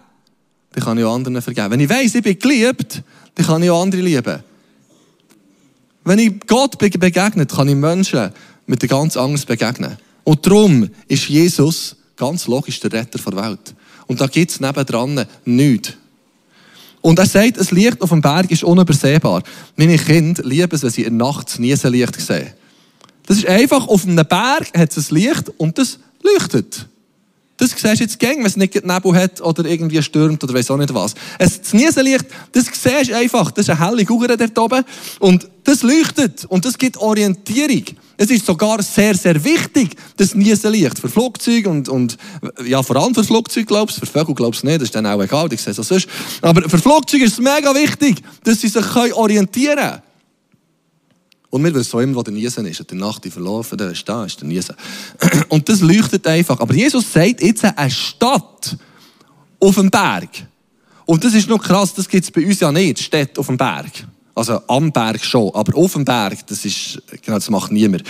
dann 0.71 0.83
kann 0.83 0.97
ich 0.97 1.03
auch 1.03 1.13
anderen 1.13 1.41
vergeben. 1.41 1.71
Wenn 1.71 1.79
ich 1.79 1.89
weiss, 1.89 2.15
ich 2.15 2.23
bin 2.23 2.39
geliebt, 2.39 3.01
dann 3.35 3.45
kann 3.45 3.63
ich 3.63 3.69
auch 3.69 3.81
andere 3.81 4.01
lieben. 4.01 4.43
Wenn 6.03 6.19
ich 6.19 6.39
Gott 6.47 6.77
begegnet, 6.77 7.51
kann 7.51 7.67
ich 7.67 7.75
Menschen 7.75 8.31
mit 8.65 8.81
der 8.81 8.89
ganz 8.89 9.17
anders 9.17 9.45
begegnen. 9.45 9.97
Und 10.23 10.45
darum 10.45 10.89
ist 11.07 11.29
Jesus 11.29 11.95
ganz 12.15 12.47
logisch 12.47 12.79
der 12.79 12.91
Retter 12.91 13.19
der 13.19 13.43
Welt. 13.43 13.75
Und 14.07 14.21
da 14.21 14.27
gibt 14.27 14.51
es 14.51 14.59
nebendran 14.59 15.25
nichts. 15.45 15.93
Und 17.05 17.19
er 17.19 17.27
sagt, 17.27 17.59
ein 17.59 17.75
Licht 17.75 18.01
auf 18.01 18.09
dem 18.09 18.19
Berg 18.19 18.49
ist 18.49 18.63
unübersehbar. 18.63 19.43
Meine 19.75 19.95
Kinder 19.95 20.41
lieben 20.43 20.73
es, 20.73 20.81
wenn 20.81 20.89
sie 20.89 21.03
in 21.03 21.19
der 21.19 21.27
Nacht 21.27 21.59
nie 21.59 21.71
ein 21.71 21.91
Licht 21.91 22.19
sehen. 22.19 22.47
Das 23.27 23.37
ist 23.37 23.45
einfach, 23.45 23.87
auf 23.87 24.07
einem 24.07 24.15
Berg 24.15 24.71
hat 24.75 24.97
es 24.97 25.11
ein 25.11 25.15
Licht 25.15 25.51
und 25.57 25.77
das 25.77 25.99
leuchtet. 26.23 26.87
Das 27.57 27.71
siehst 27.71 27.85
du 27.85 28.03
jetzt 28.03 28.19
gäng, 28.19 28.39
wenn 28.39 28.47
es 28.47 28.57
nicht 28.57 28.75
Nebel 28.85 29.15
hat 29.15 29.39
oder 29.39 29.63
irgendwie 29.63 30.01
stürmt 30.01 30.43
oder 30.43 30.53
weiß 30.53 30.71
auch 30.71 30.77
nicht 30.77 30.93
was. 30.93 31.15
das 31.39 31.73
Niesenlicht, 31.73 32.25
das 32.51 32.65
siehst 32.65 33.09
du 33.09 33.15
einfach. 33.15 33.51
Das 33.51 33.65
ist 33.65 33.69
eine 33.69 33.79
helle 33.79 34.03
Gugere 34.03 34.35
dort 34.35 34.57
oben. 34.59 34.83
Und 35.19 35.47
das 35.63 35.81
leuchtet. 35.81 36.43
Und 36.45 36.65
das 36.65 36.77
gibt 36.77 36.97
Orientierung. 36.97 37.83
Es 38.17 38.29
ist 38.29 38.45
sogar 38.45 38.83
sehr, 38.83 39.15
sehr 39.15 39.41
wichtig, 39.43 39.95
das 40.17 40.35
Niesenlicht. 40.35 40.99
Für 40.99 41.09
Flugzeuge 41.09 41.69
und, 41.69 41.87
und, 41.87 42.17
ja, 42.65 42.83
vor 42.83 42.97
allem 42.97 43.15
für 43.15 43.23
Flugzeuge, 43.23 43.65
glaubst 43.65 43.97
du. 43.97 44.05
Für 44.05 44.19
Vögel 44.19 44.35
glaubst 44.35 44.63
du 44.63 44.67
nicht. 44.67 44.81
Das 44.81 44.87
ist 44.89 44.95
dann 44.95 45.05
auch 45.05 45.21
egal. 45.21 45.51
Ich 45.53 45.61
sehe 45.61 45.71
es 45.71 45.77
sonst. 45.77 46.07
Aber 46.41 46.69
für 46.69 46.77
Flugzeuge 46.77 47.23
ist 47.23 47.33
es 47.33 47.39
mega 47.39 47.73
wichtig, 47.73 48.21
dass 48.43 48.59
sie 48.59 48.67
sich 48.67 48.85
orientieren 49.13 49.75
können. 49.77 50.01
Und 51.55 51.63
wir 51.63 51.73
wissen 51.73 51.95
auch 51.95 52.01
immer, 52.01 52.15
wo 52.15 52.21
der 52.21 52.33
Niesen 52.33 52.65
ist. 52.65 52.81
Und 52.81 52.91
die 52.91 52.95
Nacht, 52.95 53.23
die 53.23 53.31
verlaufen, 53.31 53.77
da 53.77 53.87
ist 53.89 54.03
da, 54.09 54.25
ist 54.25 54.41
der 54.41 54.45
Niesen. 54.45 54.75
Und 55.47 55.69
das 55.69 55.79
leuchtet 55.79 56.27
einfach. 56.27 56.59
Aber 56.59 56.73
Jesus 56.73 57.13
sagt 57.13 57.41
jetzt 57.41 57.63
eine 57.63 57.89
Stadt 57.89 58.75
auf 59.61 59.75
dem 59.75 59.89
Berg. 59.89 60.27
Und 61.05 61.23
das 61.23 61.33
ist 61.33 61.47
noch 61.47 61.63
krass, 61.63 61.93
das 61.93 62.09
gibt 62.09 62.25
es 62.25 62.31
bei 62.31 62.45
uns 62.45 62.59
ja 62.59 62.73
nicht, 62.73 62.99
Städte 62.99 63.39
auf 63.39 63.47
dem 63.47 63.55
Berg. 63.55 63.89
Also 64.35 64.59
am 64.67 64.91
Berg 64.91 65.23
schon, 65.23 65.49
aber 65.53 65.77
auf 65.77 65.93
dem 65.93 66.03
Berg, 66.03 66.45
das 66.45 66.65
ist, 66.65 67.01
genau, 67.21 67.37
das 67.37 67.49
macht 67.49 67.71
niemand. 67.71 68.03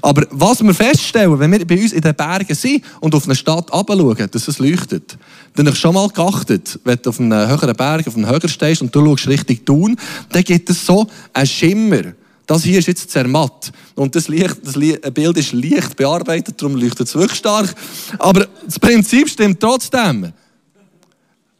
Aber 0.00 0.24
was 0.30 0.62
wir 0.62 0.72
feststellen, 0.72 1.36
wenn 1.40 1.50
wir 1.50 1.66
bei 1.66 1.82
uns 1.82 1.92
in 1.92 2.02
den 2.02 2.14
Bergen 2.14 2.54
sind 2.54 2.84
und 3.00 3.16
auf 3.16 3.24
eine 3.24 3.34
Stadt 3.34 3.68
schauen, 3.68 4.28
dass 4.30 4.46
es 4.46 4.60
leuchtet, 4.60 5.18
dann 5.56 5.66
habe 5.66 5.74
ich 5.74 5.80
schon 5.80 5.94
mal 5.94 6.08
geachtet, 6.08 6.78
wenn 6.84 7.00
du 7.02 7.10
auf 7.10 7.18
einem 7.18 7.48
höheren 7.48 7.74
Berg, 7.74 8.06
auf 8.06 8.14
einem 8.14 8.28
höher 8.28 8.48
stehst 8.48 8.80
und 8.80 8.94
du 8.94 9.04
schaust 9.04 9.26
Richtung 9.26 9.64
Tun, 9.64 9.96
dann 10.30 10.44
gibt 10.44 10.70
es 10.70 10.86
so 10.86 11.08
einen 11.32 11.46
Schimmer. 11.48 12.12
Das 12.52 12.64
hier 12.64 12.80
ist 12.80 12.88
jetzt 12.88 13.10
zermatt. 13.10 13.72
Und 13.94 14.14
das, 14.14 14.28
Licht, 14.28 14.58
das 14.62 14.74
Bild 14.74 15.38
ist 15.38 15.52
leicht 15.52 15.96
bearbeitet, 15.96 16.60
darum 16.60 16.76
leuchtet 16.76 17.08
es 17.08 17.14
wirklich 17.14 17.38
stark. 17.38 17.74
Aber 18.18 18.46
das 18.66 18.78
Prinzip 18.78 19.26
stimmt 19.30 19.58
trotzdem. 19.58 20.34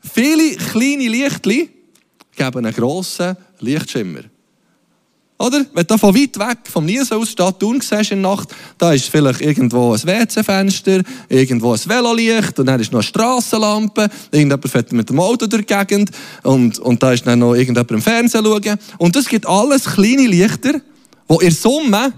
Viele 0.01 0.55
kleine 0.57 1.09
Lichtli 1.09 1.71
geben 2.37 2.67
einen 2.67 2.75
grossen 2.75 3.39
Lichtschimmer. 3.61 4.21
Oder? 5.43 5.67
Wenn 5.75 5.85
du 5.85 5.99
von 5.99 6.15
weit 6.15 6.39
weg 6.39 6.59
vom 6.71 6.85
Niesen 6.85 7.17
aus 7.17 7.31
Stadt 7.31 7.59
Thun 7.59 7.81
siehst 7.81 8.13
in 8.13 8.23
der 8.23 8.31
Nacht, 8.31 8.55
da 8.79 8.93
ist 8.93 9.07
vielleicht 9.07 9.41
irgendwo 9.41 9.93
ein 9.93 10.01
WC-Fenster, 10.01 11.03
irgendwo 11.29 11.73
ein 11.73 11.81
Velolicht 11.85 12.61
und 12.61 12.67
dann 12.67 12.79
ist 12.79 12.93
noch 12.93 13.01
eine 13.01 13.03
Strassenlampe, 13.03 14.09
irgendjemand 14.31 14.69
fährt 14.69 14.93
mit 14.93 15.09
dem 15.09 15.19
Auto 15.19 15.49
durch 15.49 15.67
die 15.67 15.75
Gegend 15.75 16.13
und, 16.45 16.79
und 16.79 17.03
da 17.03 17.13
ist 17.13 17.27
dann 17.27 17.41
noch 17.41 17.55
irgendjemand 17.55 17.91
im 17.91 18.03
Fernsehen 18.03 18.45
schauen. 18.45 18.79
Und 18.99 19.17
das 19.17 19.27
gibt 19.27 19.45
alles 19.45 19.85
kleine 19.85 20.29
Lichter, 20.29 20.75
die 21.29 21.45
in 21.45 21.51
Summe, 21.51 22.13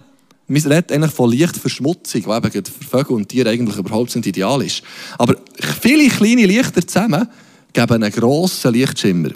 wir 0.47 0.65
reden 0.67 0.93
eigentlich 0.93 1.13
von 1.13 1.31
Lichtverschmutzung, 1.31 2.25
die 2.25 2.29
eben 2.29 2.65
für 2.67 2.99
Vögel 2.99 3.17
und 3.17 3.31
Tiere 3.31 3.49
eigentlich 3.49 3.79
überhaupt 3.79 4.15
nicht 4.15 4.27
ideal 4.27 4.61
ist. 4.61 4.83
Aber 5.17 5.37
viele 5.81 6.09
kleine 6.09 6.45
Lichter 6.45 6.87
zusammen 6.87 7.27
geben 7.73 8.03
einen 8.03 8.13
grossen 8.13 8.75
Lichtschimmer. 8.75 9.31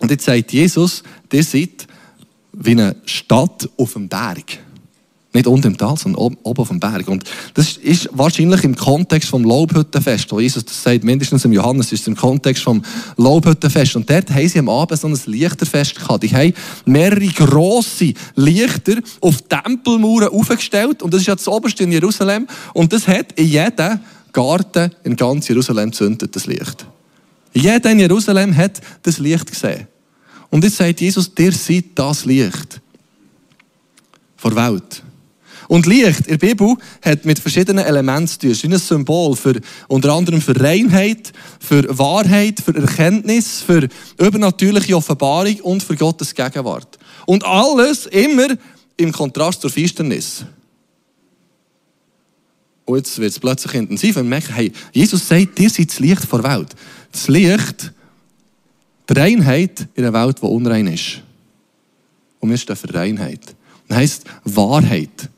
Und 0.00 0.10
jetzt 0.10 0.26
sagt 0.26 0.52
Jesus, 0.52 1.02
ihr 1.32 1.44
seid 1.44 1.86
wie 2.52 2.72
eine 2.72 2.96
Stadt 3.04 3.68
auf 3.76 3.94
dem 3.94 4.08
Berg. 4.08 4.58
Nicht 5.34 5.46
unten 5.46 5.68
im 5.68 5.78
Tal, 5.78 5.96
sondern 5.96 6.20
oben, 6.20 6.36
oben 6.42 6.60
auf 6.60 6.68
dem 6.68 6.78
Berg. 6.78 7.08
Und 7.08 7.24
das 7.54 7.78
ist 7.78 8.10
wahrscheinlich 8.12 8.64
im 8.64 8.76
Kontext 8.76 9.30
vom 9.30 9.44
Laubhüttenfest, 9.44 10.30
wo 10.30 10.40
Jesus 10.40 10.62
das 10.62 10.82
sagt, 10.82 11.04
mindestens 11.04 11.46
im 11.46 11.54
Johannes 11.54 11.90
ist 11.90 12.02
es 12.02 12.06
im 12.06 12.16
Kontext 12.16 12.62
vom 12.62 12.82
Laubhüttenfest. 13.16 13.96
Und 13.96 14.10
dort 14.10 14.30
haben 14.30 14.46
sie 14.46 14.58
am 14.58 14.68
Abend 14.68 15.00
so 15.00 15.08
ein 15.08 15.18
Lichterfest 15.24 15.94
gehabt. 15.96 16.22
Die 16.22 16.28
haben 16.28 16.52
mehrere 16.84 17.28
grosse 17.28 18.12
Lichter 18.36 18.96
auf 19.22 19.40
Tempelmauern 19.42 20.28
aufgestellt. 20.28 21.02
Und 21.02 21.14
das 21.14 21.22
ist 21.22 21.28
ja 21.28 21.34
das 21.34 21.48
oberste 21.48 21.84
in 21.84 21.92
Jerusalem. 21.92 22.46
Und 22.74 22.92
das 22.92 23.08
hat 23.08 23.32
in 23.32 23.46
jedem 23.46 24.00
Garten 24.34 24.90
in 25.02 25.16
ganz 25.16 25.48
Jerusalem 25.48 25.94
zündet 25.94 26.36
das 26.36 26.44
Licht. 26.44 26.84
Jeder 27.54 27.90
in 27.90 28.00
Jerusalem 28.00 28.54
hat 28.54 28.82
das 29.02 29.18
Licht 29.18 29.50
gesehen. 29.50 29.86
Und 30.52 30.62
jetzt 30.64 30.76
sagt 30.76 31.00
Jesus, 31.00 31.34
dir 31.34 31.50
seid 31.50 31.86
das 31.94 32.26
Licht 32.26 32.82
vor 34.36 34.54
Welt. 34.54 35.02
Und 35.66 35.86
Licht 35.86 36.26
in 36.26 36.38
der 36.38 36.46
Bibel 36.46 36.76
hat 37.00 37.24
mit 37.24 37.38
verschiedenen 37.38 37.82
Elementen 37.82 38.28
zu 38.28 38.38
tun. 38.38 38.50
Es 38.50 38.62
ist 38.62 38.70
ein 38.70 38.78
Symbol 38.78 39.34
für, 39.34 39.58
unter 39.88 40.12
anderem 40.12 40.42
für 40.42 40.60
Reinheit, 40.60 41.32
für 41.58 41.98
Wahrheit, 41.98 42.60
für 42.60 42.76
Erkenntnis, 42.76 43.62
für 43.62 43.88
übernatürliche 44.18 44.94
Offenbarung 44.94 45.58
und 45.60 45.82
für 45.82 45.96
Gottes 45.96 46.34
Gegenwart. 46.34 46.98
Und 47.24 47.46
alles 47.46 48.04
immer 48.04 48.48
im 48.98 49.10
Kontrast 49.10 49.62
zur 49.62 49.70
Finsternis. 49.70 50.44
Und 52.84 52.98
jetzt 52.98 53.18
wird 53.18 53.30
es 53.30 53.40
plötzlich 53.40 53.72
intensiv 53.72 54.18
und 54.18 54.28
merken, 54.28 54.52
hey, 54.52 54.70
Jesus 54.92 55.26
sagt, 55.26 55.58
dir 55.58 55.70
seid 55.70 55.88
das 55.88 55.98
Licht 55.98 56.26
vor 56.26 56.42
Welt. 56.42 56.76
Das 57.10 57.28
Licht 57.28 57.92
die 59.08 59.12
Reinheit 59.14 59.88
in 59.94 60.04
einer 60.04 60.24
Welt, 60.24 60.38
die 60.40 60.46
unrein 60.46 60.86
ist. 60.86 61.22
Und 62.40 62.50
wir 62.50 62.56
stehen 62.56 62.76
für 62.76 62.92
Reinheit. 62.92 63.54
Das 63.88 63.98
heisst 63.98 64.24
Wahrheit. 64.44 65.28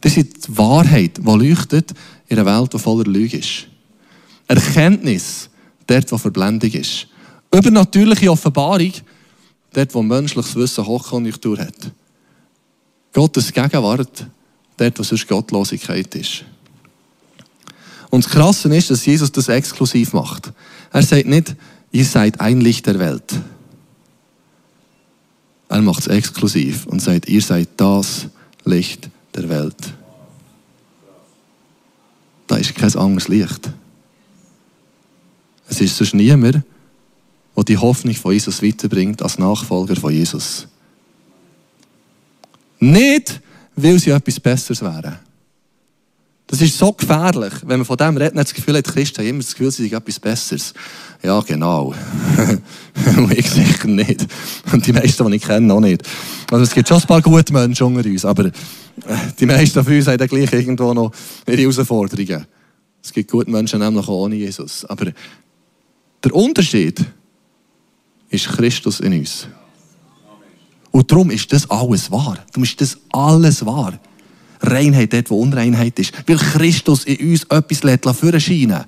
Das 0.00 0.16
ist 0.16 0.48
die 0.48 0.58
Wahrheit, 0.58 1.18
die 1.18 1.22
leuchtet 1.30 1.92
in 2.28 2.38
einer 2.38 2.60
Welt, 2.60 2.72
die 2.72 2.78
voller 2.78 3.04
Lüge 3.04 3.38
ist. 3.38 3.66
Erkenntnis, 4.48 5.50
dort, 5.86 6.10
wo 6.10 6.18
Verblendung 6.18 6.70
ist. 6.72 7.06
Übernatürliche 7.52 8.30
Offenbarung, 8.30 8.92
dort, 9.72 9.94
wo 9.94 10.02
menschliches 10.02 10.56
Wissen 10.56 10.86
Hochkonjunktur 10.86 11.58
hat. 11.58 11.92
Gottes 13.12 13.52
Gegenwart, 13.52 14.26
dort, 14.76 14.98
wo 14.98 15.02
sonst 15.02 15.28
Gottlosigkeit 15.28 16.14
ist. 16.14 16.44
Und 18.10 18.24
das 18.24 18.32
Krasse 18.32 18.74
ist, 18.74 18.90
dass 18.90 19.06
Jesus 19.06 19.30
das 19.30 19.48
exklusiv 19.48 20.12
macht. 20.12 20.52
Er 20.92 21.02
sagt 21.02 21.26
nicht, 21.26 21.54
ihr 21.92 22.04
seid 22.04 22.40
ein 22.40 22.60
Licht 22.60 22.86
der 22.86 22.98
Welt. 22.98 23.40
Er 25.68 25.82
macht 25.82 26.00
es 26.00 26.06
exklusiv 26.08 26.86
und 26.86 27.00
sagt, 27.00 27.28
ihr 27.28 27.42
seid 27.42 27.68
das 27.76 28.26
Licht 28.64 29.08
der 29.34 29.48
Welt. 29.48 29.94
Da 32.46 32.56
ist 32.56 32.74
kein 32.74 32.94
anderes 32.96 33.28
Licht. 33.28 33.70
Es 35.68 35.80
ist 35.80 35.96
sonst 35.96 36.14
niemand, 36.14 36.64
der 37.56 37.64
die 37.64 37.78
Hoffnung 37.78 38.14
von 38.14 38.32
Jesus 38.32 38.62
weiterbringt 38.62 39.22
als 39.22 39.38
Nachfolger 39.38 39.94
von 39.94 40.12
Jesus. 40.12 40.66
Nicht, 42.80 43.40
weil 43.76 43.98
sie 44.00 44.10
etwas 44.10 44.40
Besseres 44.40 44.82
wären. 44.82 45.18
Das 46.50 46.60
ist 46.60 46.76
so 46.76 46.92
gefährlich, 46.92 47.52
wenn 47.64 47.78
man 47.78 47.84
von 47.84 47.96
dem 47.96 48.16
redet, 48.16 48.36
das 48.36 48.52
Gefühl 48.52 48.76
hat, 48.76 48.84
Christen 48.84 49.18
haben 49.18 49.28
immer 49.28 49.38
das 49.38 49.52
Gefühl, 49.52 49.70
sie 49.70 49.84
sind 49.84 49.96
etwas 49.96 50.18
Besseres. 50.18 50.74
Ja, 51.22 51.40
genau. 51.42 51.94
ich 53.36 53.48
sicher 53.48 53.86
nicht. 53.86 54.26
Und 54.72 54.84
die 54.84 54.92
meisten, 54.92 55.30
die 55.30 55.36
ich 55.36 55.42
kenne, 55.44 55.72
auch 55.72 55.78
nicht. 55.78 56.02
Also 56.50 56.64
es 56.64 56.74
gibt 56.74 56.88
schon 56.88 57.00
ein 57.00 57.06
paar 57.06 57.22
gute 57.22 57.52
Menschen 57.52 57.86
unter 57.86 58.04
uns, 58.04 58.24
aber 58.24 58.46
äh, 58.46 58.52
die 59.38 59.46
meisten 59.46 59.84
von 59.84 59.94
uns 59.94 60.08
haben 60.08 60.18
dann 60.18 60.26
gleich 60.26 60.52
irgendwo 60.52 60.92
noch 60.92 61.12
ihre 61.46 61.62
Herausforderungen. 61.62 62.44
Es 63.00 63.12
gibt 63.12 63.30
gute 63.30 63.48
Menschen 63.48 63.78
nämlich 63.78 64.08
auch 64.08 64.24
ohne 64.24 64.34
Jesus. 64.34 64.84
Aber 64.86 65.12
der 66.24 66.34
Unterschied 66.34 67.00
ist 68.28 68.48
Christus 68.48 68.98
in 68.98 69.12
uns. 69.12 69.46
Und 70.90 71.12
darum 71.12 71.30
ist 71.30 71.52
das 71.52 71.70
alles 71.70 72.10
wahr. 72.10 72.38
Darum 72.48 72.64
ist 72.64 72.80
das 72.80 72.98
alles 73.12 73.64
wahr. 73.64 74.00
Reinheit 74.60 75.12
dort, 75.12 75.30
wo 75.30 75.40
Unreinheit 75.40 75.98
ist. 75.98 76.12
Weil 76.26 76.36
Christus 76.36 77.04
in 77.04 77.32
uns 77.32 77.44
etwas 77.44 77.82
lässt 77.82 78.42
scheinen 78.42 78.84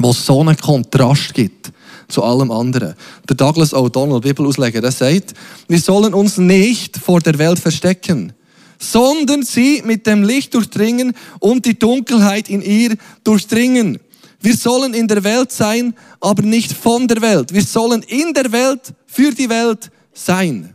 wo 0.00 0.10
es 0.10 0.24
so 0.24 0.40
einen 0.40 0.56
Kontrast 0.56 1.34
gibt 1.34 1.72
zu 2.08 2.22
allem 2.22 2.50
anderen. 2.50 2.94
Der 3.28 3.36
Douglas 3.36 3.74
O'Donnell, 3.74 4.20
Bibelausleger, 4.20 4.80
der 4.80 4.92
sagt, 4.92 5.34
wir 5.66 5.78
sollen 5.78 6.14
uns 6.14 6.38
nicht 6.38 6.96
vor 6.96 7.20
der 7.20 7.38
Welt 7.38 7.58
verstecken, 7.58 8.32
sondern 8.78 9.42
sie 9.42 9.82
mit 9.84 10.06
dem 10.06 10.22
Licht 10.22 10.54
durchdringen 10.54 11.14
und 11.40 11.66
die 11.66 11.78
Dunkelheit 11.78 12.48
in 12.48 12.62
ihr 12.62 12.96
durchdringen. 13.24 13.98
Wir 14.40 14.56
sollen 14.56 14.94
in 14.94 15.08
der 15.08 15.24
Welt 15.24 15.50
sein, 15.50 15.94
aber 16.20 16.42
nicht 16.42 16.72
von 16.72 17.08
der 17.08 17.20
Welt. 17.20 17.52
Wir 17.52 17.64
sollen 17.64 18.02
in 18.02 18.32
der 18.32 18.52
Welt 18.52 18.94
für 19.06 19.32
die 19.32 19.48
Welt 19.48 19.90
sein. 20.12 20.74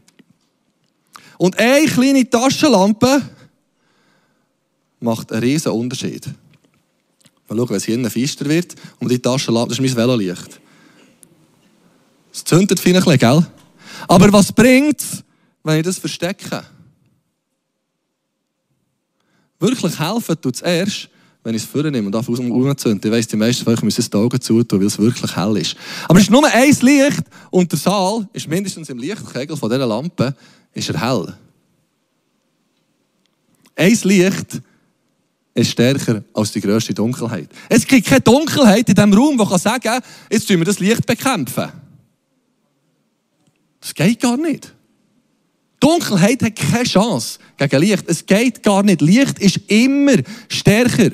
Und 1.37 1.57
eine 1.57 1.87
kleine 1.87 2.29
Taschenlampe 2.29 3.21
macht 5.03 5.31
einen 5.31 5.43
riesen 5.43 5.71
Unterschied. 5.71 6.25
Mal 7.47 7.57
schauen, 7.57 7.69
wenn 7.69 7.77
es 7.77 7.85
hier 7.85 8.09
feister 8.09 8.45
wird 8.45 8.75
und 8.99 9.11
die 9.11 9.19
Taschenlampe, 9.19 9.69
das 9.69 9.79
ist 9.79 9.85
mein 9.85 9.95
Velolicht. 9.95 10.59
Es 12.33 12.43
zündet 12.43 12.79
vielleicht, 12.79 13.19
gell? 13.19 13.45
Aber 14.07 14.33
was 14.33 14.51
bringt 14.51 14.99
es, 14.99 15.23
wenn 15.63 15.77
ich 15.77 15.83
das 15.83 15.99
verstecke? 15.99 16.63
Wirklich 19.59 19.99
helfen 19.99 20.41
tut 20.41 20.55
es 20.55 20.61
erst, 20.61 21.09
wenn 21.43 21.55
ich 21.55 21.63
es 21.63 21.69
vornehme 21.69 22.07
und 22.07 22.15
anfange 22.15 22.51
umzuzünden. 22.51 23.11
Ich 23.11 23.17
weiss, 23.17 23.27
die 23.27 23.37
meisten 23.37 23.63
von 23.63 23.73
euch 23.73 23.81
müssen 23.81 24.09
die 24.09 24.17
Augen 24.17 24.41
zutun, 24.41 24.79
weil 24.79 24.87
es 24.87 24.97
wirklich 24.97 25.35
hell 25.35 25.57
ist. 25.57 25.75
Aber 26.07 26.17
es 26.17 26.25
ist 26.25 26.31
nur 26.31 26.45
ein 26.45 26.75
Licht 26.81 27.23
und 27.51 27.71
der 27.71 27.79
Saal 27.79 28.27
ist 28.33 28.47
mindestens 28.47 28.89
im 28.89 28.97
Lichtkegel 28.97 29.55
von 29.55 29.69
dieser 29.69 29.85
Lampe 29.85 30.35
ist 30.73 30.89
er 30.89 30.99
hell. 30.99 31.33
Ein 33.75 33.99
Licht 34.03 34.61
ist 35.53 35.71
stärker 35.71 36.23
als 36.33 36.51
die 36.51 36.61
grösste 36.61 36.93
Dunkelheit. 36.93 37.49
Es 37.69 37.85
gibt 37.85 38.07
keine 38.07 38.21
Dunkelheit 38.21 38.89
in 38.89 38.95
diesem 38.95 39.13
Raum, 39.13 39.37
die 39.37 39.57
sagen 39.59 39.81
kann, 39.81 40.01
jetzt 40.31 40.47
tun 40.47 40.57
wir 40.57 40.65
das 40.65 40.79
Licht 40.79 41.05
bekämpfen. 41.05 41.71
Das 43.79 43.93
geht 43.93 44.19
gar 44.21 44.37
nicht. 44.37 44.73
Dunkelheit 45.79 46.41
hat 46.41 46.55
keine 46.55 46.85
Chance 46.85 47.39
gegen 47.57 47.81
Licht. 47.81 48.05
Es 48.07 48.25
geht 48.25 48.63
gar 48.63 48.81
nicht. 48.83 49.01
Licht 49.01 49.39
ist 49.39 49.57
immer 49.67 50.15
stärker. 50.47 51.11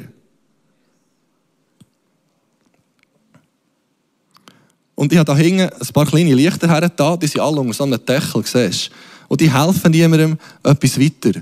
Und 4.93 5.12
ich 5.12 5.17
habe 5.17 5.25
da 5.25 5.36
hinten 5.36 5.62
ein 5.62 5.93
paar 5.93 6.05
kleine 6.05 6.36
Lichter 6.36 6.67
her, 6.67 7.17
die 7.17 7.27
sind 7.27 7.41
alle 7.41 7.62
unter 7.62 7.74
so 7.74 7.86
einem 7.86 8.05
Deckel, 8.05 8.43
siehst 8.46 8.91
Und 9.27 9.41
die 9.41 9.51
helfen 9.51 9.91
niemandem 9.91 10.38
etwas 10.62 11.00
weiter. 11.00 11.41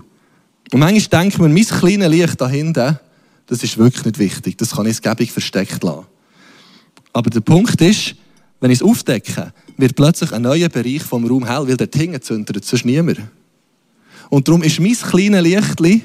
Und 0.71 0.79
manchmal 0.79 1.23
denken 1.23 1.41
wir, 1.41 1.49
mein 1.49 1.65
kleines 1.65 2.09
Licht 2.09 2.41
da 2.41 2.49
hinten, 2.49 2.99
das 3.47 3.63
ist 3.63 3.77
wirklich 3.77 4.05
nicht 4.05 4.19
wichtig. 4.19 4.57
Das 4.57 4.71
kann 4.71 4.85
ich 4.85 5.01
gebig 5.01 5.31
versteckt 5.31 5.83
lassen. 5.83 6.05
Aber 7.13 7.29
der 7.29 7.39
Punkt 7.39 7.79
ist, 7.81 8.15
wenn 8.59 8.71
ich 8.71 8.81
es 8.81 8.83
aufdecke, 8.83 9.53
wird 9.77 9.95
plötzlich 9.95 10.33
ein 10.33 10.41
neuer 10.41 10.69
Bereich 10.69 11.03
vom 11.03 11.25
Raum 11.25 11.45
hell, 11.45 11.67
weil 11.67 11.77
der 11.77 11.87
hinten 11.93 12.21
zündet 12.21 12.65
sonst 12.65 12.85
niemand. 12.85 13.21
Und 14.29 14.47
darum 14.47 14.63
ist 14.63 14.79
mein 14.79 14.93
kleines 14.93 15.41
Lichtli 15.41 16.03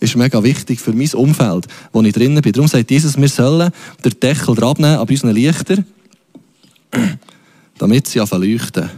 ist 0.00 0.16
mega 0.16 0.42
wichtig 0.42 0.80
für 0.80 0.92
mein 0.92 1.10
Umfeld, 1.14 1.66
wo 1.92 2.02
ich 2.02 2.12
drinnen 2.12 2.40
bin. 2.40 2.52
Darum 2.52 2.68
sagt 2.68 2.90
Jesus, 2.90 3.16
wir 3.16 3.28
sollen 3.28 3.72
den 4.04 4.20
Deckel 4.20 4.62
abnehmen 4.62 4.98
an 4.98 5.08
unseren 5.08 5.34
Lichtern, 5.34 5.86
damit 7.78 8.06
sie 8.06 8.20
anfangen 8.20 8.50
leuchten. 8.50 8.90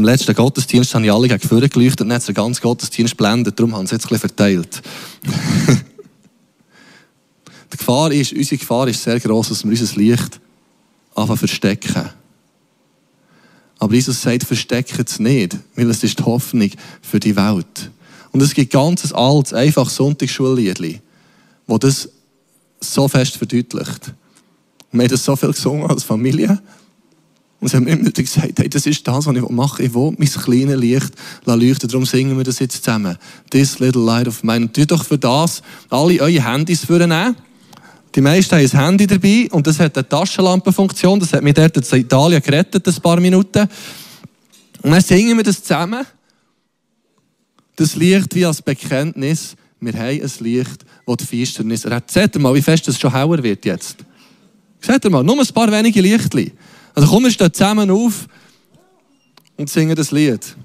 Im 0.00 0.04
letzten 0.04 0.34
Gottesdienst 0.34 0.94
haben 0.94 1.04
ich 1.04 1.12
alle 1.12 1.28
gegen 1.28 1.46
vorne 1.46 1.68
geleuchtet 1.68 2.00
und 2.00 2.08
dann 2.08 2.16
hat 2.16 2.26
den 2.26 2.34
ganzen 2.34 2.62
Gottesdienst 2.62 3.18
blendet, 3.18 3.58
darum 3.58 3.76
haben 3.76 3.86
sie 3.86 3.96
jetzt 3.96 4.10
ein 4.10 4.18
verteilt. 4.18 4.80
die 7.70 7.76
Gefahr 7.76 8.10
ist, 8.10 8.32
unsere 8.32 8.56
Gefahr 8.58 8.88
ist 8.88 9.02
sehr 9.02 9.20
gross, 9.20 9.50
dass 9.50 9.62
wir 9.62 9.78
unser 9.78 10.00
Licht 10.00 10.40
anfangen 11.14 11.36
verstecken. 11.38 12.08
Aber 13.78 13.92
Jesus 13.92 14.22
sagt, 14.22 14.44
versteckt 14.44 15.06
es 15.06 15.18
nicht, 15.18 15.58
weil 15.76 15.90
es 15.90 16.02
ist 16.02 16.18
die 16.18 16.24
Hoffnung 16.24 16.70
für 17.02 17.20
die 17.20 17.36
Welt. 17.36 17.90
Und 18.32 18.40
es 18.40 18.54
gibt 18.54 18.72
ganz 18.72 19.12
altes, 19.12 19.52
einfach 19.52 19.90
Sonntagsschulliedli, 19.90 21.02
wo 21.66 21.76
das 21.76 22.08
so 22.80 23.06
fest 23.06 23.36
verdeutlicht. 23.36 24.14
wir 24.92 25.02
haben 25.02 25.10
das 25.10 25.26
so 25.26 25.36
viel 25.36 25.52
gesungen 25.52 25.90
als 25.90 26.04
Familie. 26.04 26.58
Und 27.60 27.68
sie 27.68 27.76
haben 27.76 27.86
immer 27.86 28.10
gesagt, 28.10 28.58
hey, 28.58 28.68
das 28.70 28.86
ist 28.86 29.06
das, 29.06 29.26
was 29.26 29.36
ich 29.36 29.48
mache. 29.50 29.82
Ich 29.82 29.94
will 29.94 30.14
mein 30.16 30.28
kleines 30.28 30.80
Licht 30.80 31.12
leuchten. 31.44 31.88
Darum 31.90 32.06
singen 32.06 32.36
wir 32.36 32.44
das 32.44 32.58
jetzt 32.58 32.82
zusammen. 32.82 33.18
This 33.50 33.78
little 33.78 34.02
light 34.02 34.26
of 34.26 34.42
mine. 34.42 34.64
Und 34.64 34.74
tut 34.74 34.90
doch 34.90 35.04
für 35.04 35.18
das 35.18 35.62
alle 35.90 36.20
eure 36.20 36.42
Handys 36.42 36.86
vornehmen. 36.86 37.36
Die 38.14 38.20
meisten 38.22 38.56
haben 38.56 38.64
ein 38.64 38.84
Handy 38.84 39.06
dabei 39.06 39.48
und 39.52 39.66
das 39.66 39.78
hat 39.78 39.96
eine 39.96 40.08
Taschenlampenfunktion. 40.08 41.20
Das 41.20 41.32
hat 41.34 41.42
mich 41.42 41.54
dort 41.54 41.76
in 41.76 41.98
Italien 42.00 42.42
gerettet, 42.42 42.88
ein 42.88 42.94
paar 42.94 43.20
Minuten. 43.20 43.68
Und 44.82 44.90
dann 44.90 45.00
singen 45.02 45.36
wir 45.36 45.44
das 45.44 45.62
zusammen. 45.62 46.04
Das 47.76 47.94
Licht 47.94 48.34
wie 48.34 48.46
als 48.46 48.62
Bekenntnis. 48.62 49.54
Wir 49.80 49.92
haben 49.92 50.20
ein 50.22 50.30
Licht, 50.40 50.84
das 51.06 51.16
die 51.18 51.24
Finsternis 51.24 51.86
rettet. 51.86 52.10
Seht 52.10 52.34
ihr 52.34 52.40
mal, 52.40 52.54
wie 52.54 52.62
fest 52.62 52.88
es 52.88 52.98
schon 52.98 53.12
heller 53.12 53.42
wird 53.42 53.64
jetzt. 53.64 53.98
Seht 54.80 55.04
ihr 55.04 55.10
mal, 55.10 55.22
nur 55.22 55.38
ein 55.38 55.46
paar 55.46 55.70
wenige 55.70 56.00
Lichtchen. 56.00 56.52
Also 56.94 57.08
komm, 57.08 57.24
wir 57.24 57.30
stehen 57.30 57.52
zusammen 57.52 57.90
auf 57.90 58.26
und 59.56 59.68
singen 59.70 59.94
das 59.94 60.10
Lied. 60.10 60.56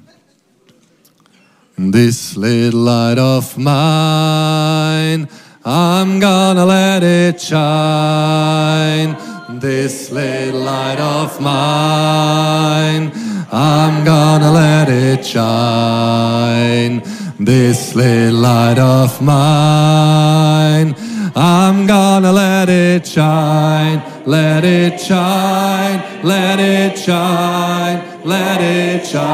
This 1.77 2.37
little 2.37 2.85
light 2.85 3.19
of 3.19 3.57
mine, 3.57 5.27
I'm 5.65 6.21
gonna 6.21 6.63
let 6.63 7.03
it 7.03 7.41
shine. 7.41 9.17
This 9.59 10.09
little 10.09 10.61
light 10.61 10.99
of 10.99 11.39
mine, 11.41 13.11
I'm 13.51 14.05
gonna 14.05 14.51
let 14.51 14.87
it 14.89 15.25
shine. 15.25 17.01
This 17.39 17.93
little 17.93 18.39
light 18.39 18.79
of 18.79 19.19
mine, 19.21 20.95
I'm 21.35 21.85
gonna 21.85 22.31
let 22.31 22.69
it 22.69 23.05
shine, 23.05 24.01
let 24.25 24.65
it 24.65 24.99
shine, 24.99 26.01
let 26.23 26.59
it 26.59 26.97
shine, 26.97 28.01
let 28.23 28.59
it 28.59 29.05
shine. 29.05 29.25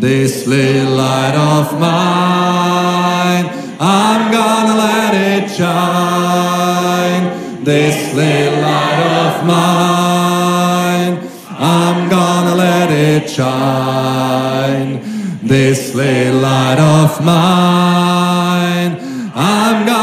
This 0.00 0.46
little 0.46 0.94
light 0.96 1.34
of 1.34 1.78
mine, 1.78 3.50
I'm 3.78 4.32
gonna 4.32 4.76
let 4.78 5.14
it 5.14 5.50
shine. 5.50 7.30
This 7.62 8.14
little 8.14 8.60
light 8.62 9.00
of 9.26 9.44
mine, 9.46 11.20
I'm 11.50 12.08
gonna 12.08 12.54
let 12.54 12.90
it 12.90 13.28
shine. 13.28 15.00
This 15.42 15.94
little 15.94 16.40
light 16.40 16.78
of 16.78 17.22
mine, 17.22 18.96
I'm 19.34 19.86
gonna 19.86 20.01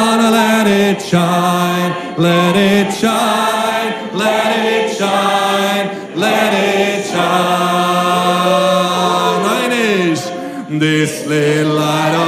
shine, 1.09 1.91
let 2.17 2.55
it 2.55 2.93
shine, 2.93 4.15
let 4.15 4.49
it 4.75 4.95
shine, 4.95 6.15
let 6.15 6.53
it 6.53 7.05
shine. 7.05 7.79
this 10.79 11.25
little 11.25 11.73
light 11.73 12.18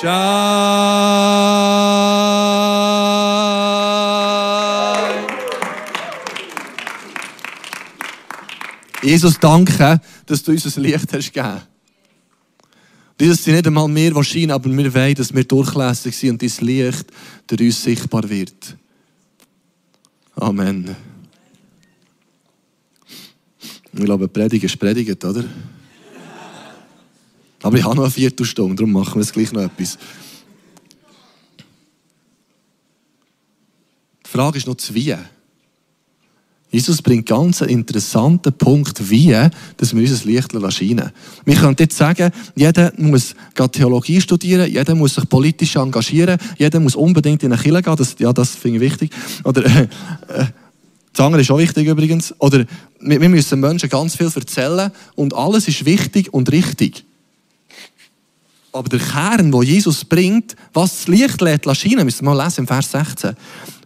shine. 0.00 1.58
Jesus, 9.02 9.38
danke, 9.38 10.00
dass 10.26 10.42
du 10.42 10.52
uns 10.52 10.76
ein 10.76 10.82
Licht 10.82 11.12
hast 11.12 11.32
gegeben. 11.32 11.62
Dieses 13.20 13.42
sind 13.42 13.54
nicht 13.54 13.66
einmal 13.66 13.88
wir, 13.88 14.12
die 14.12 14.50
aber 14.50 14.70
wir 14.70 14.94
wollen, 14.94 15.14
dass 15.14 15.34
wir 15.34 15.44
durchlässig 15.44 16.16
sind 16.16 16.30
und 16.30 16.42
dein 16.42 16.66
Licht 16.66 17.06
durch 17.46 17.60
uns 17.60 17.82
sichtbar 17.82 18.28
wird. 18.28 18.76
Amen. 20.36 20.94
Ich 23.92 24.04
glaube, 24.04 24.28
Predigt 24.28 24.64
ist 24.64 24.78
predigt, 24.78 25.24
oder? 25.24 25.44
Aber 27.68 27.76
ich 27.76 27.84
habe 27.84 27.96
noch 27.96 28.04
eine 28.04 28.10
Viertelstunde, 28.10 28.76
darum 28.76 28.92
machen 28.92 29.16
wir 29.16 29.20
jetzt 29.20 29.34
gleich 29.34 29.52
noch 29.52 29.60
etwas. 29.60 29.98
Die 34.24 34.30
Frage 34.30 34.56
ist 34.56 34.66
noch 34.66 34.74
das 34.76 34.94
Wie. 34.94 35.14
Jesus 36.70 37.02
bringt 37.02 37.26
ganz 37.26 37.60
einen 37.60 37.72
interessanten 37.72 38.54
Punkt, 38.54 39.10
wie 39.10 39.36
dass 39.76 39.94
wir 39.94 40.00
unser 40.00 40.24
Licht 40.24 40.50
scheinen 40.72 41.12
Wir 41.44 41.56
können 41.56 41.76
jetzt 41.78 41.98
sagen, 41.98 42.32
jeder 42.56 42.90
muss 42.96 43.34
Theologie 43.70 44.22
studieren, 44.22 44.72
jeder 44.72 44.94
muss 44.94 45.16
sich 45.16 45.28
politisch 45.28 45.76
engagieren, 45.76 46.38
jeder 46.56 46.80
muss 46.80 46.96
unbedingt 46.96 47.42
in 47.42 47.52
eine 47.52 47.60
Kirche 47.60 47.82
gehen, 47.82 47.96
das, 47.96 48.16
ja, 48.18 48.32
das 48.32 48.54
finde 48.56 48.78
ich 48.78 48.92
wichtig. 48.92 49.10
Oder, 49.44 49.66
äh, 49.66 49.82
äh, 50.28 50.46
das 51.12 51.20
andere 51.20 51.42
ist 51.42 51.50
auch 51.50 51.58
wichtig 51.58 51.86
übrigens. 51.86 52.34
Oder 52.38 52.64
wir, 52.98 53.20
wir 53.20 53.28
müssen 53.28 53.60
Menschen 53.60 53.90
ganz 53.90 54.16
viel 54.16 54.30
erzählen 54.34 54.90
und 55.16 55.34
alles 55.34 55.68
ist 55.68 55.84
wichtig 55.84 56.32
und 56.32 56.50
richtig. 56.50 57.04
Aber 58.72 58.88
der 58.88 58.98
Kern, 58.98 59.52
wo 59.52 59.62
Jesus 59.62 60.04
bringt, 60.04 60.54
was 60.74 60.98
das 60.98 61.08
Licht 61.08 61.40
lädt 61.40 61.64
scheinen, 61.76 62.04
müssen 62.04 62.24
wir 62.24 62.34
mal 62.34 62.44
lesen 62.44 62.60
im 62.60 62.66
Vers 62.66 62.90
16. 62.90 63.34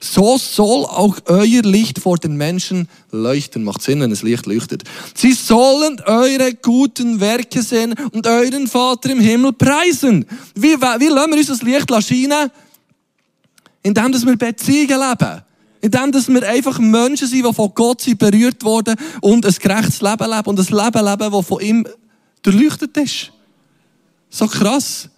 So 0.01 0.37
soll 0.37 0.85
auch 0.85 1.17
euer 1.27 1.63
Licht 1.63 2.01
vor 2.01 2.19
den 2.19 2.37
Menschen 2.37 2.89
leuchten. 3.13 3.63
Macht 3.63 3.83
Sinn, 3.83 4.01
wenn 4.01 4.11
das 4.11 4.23
Licht 4.23 4.47
leuchtet. 4.47 4.83
Sie 5.15 5.33
sollen 5.33 6.01
eure 6.05 6.55
guten 6.55 7.21
Werke 7.21 7.63
sehen 7.63 7.95
und 8.11 8.27
euren 8.27 8.67
Vater 8.67 9.11
im 9.11 9.21
Himmel 9.21 9.53
preisen. 9.53 10.27
Wie, 10.57 10.75
wie 10.75 11.07
lassen 11.07 11.31
wir 11.31 11.39
uns 11.39 11.47
das 11.47 11.63
Licht 11.63 11.89
scheinen? 11.89 12.51
Indem 13.85 14.13
wir 14.27 14.37
Beziehungen 14.37 15.01
leben. 15.01 15.43
Indem 15.81 16.35
wir 16.35 16.49
einfach 16.49 16.81
Menschen 16.81 17.29
sind, 17.29 17.47
die 17.47 17.55
von 17.55 17.71
Gott 17.73 18.01
sind 18.01 18.19
berührt 18.19 18.65
wurden 18.65 18.97
und 19.21 19.47
ein 19.47 19.55
gerechtes 19.55 20.01
Leben 20.01 20.29
leben 20.29 20.47
und 20.47 20.59
ein 20.59 20.67
Leben 20.67 21.05
leben, 21.07 21.33
das 21.33 21.47
von 21.47 21.61
ihm 21.61 21.87
durchleuchtet 22.43 22.97
ist. 22.97 23.33
So 24.33 24.47
krass. 24.47 25.09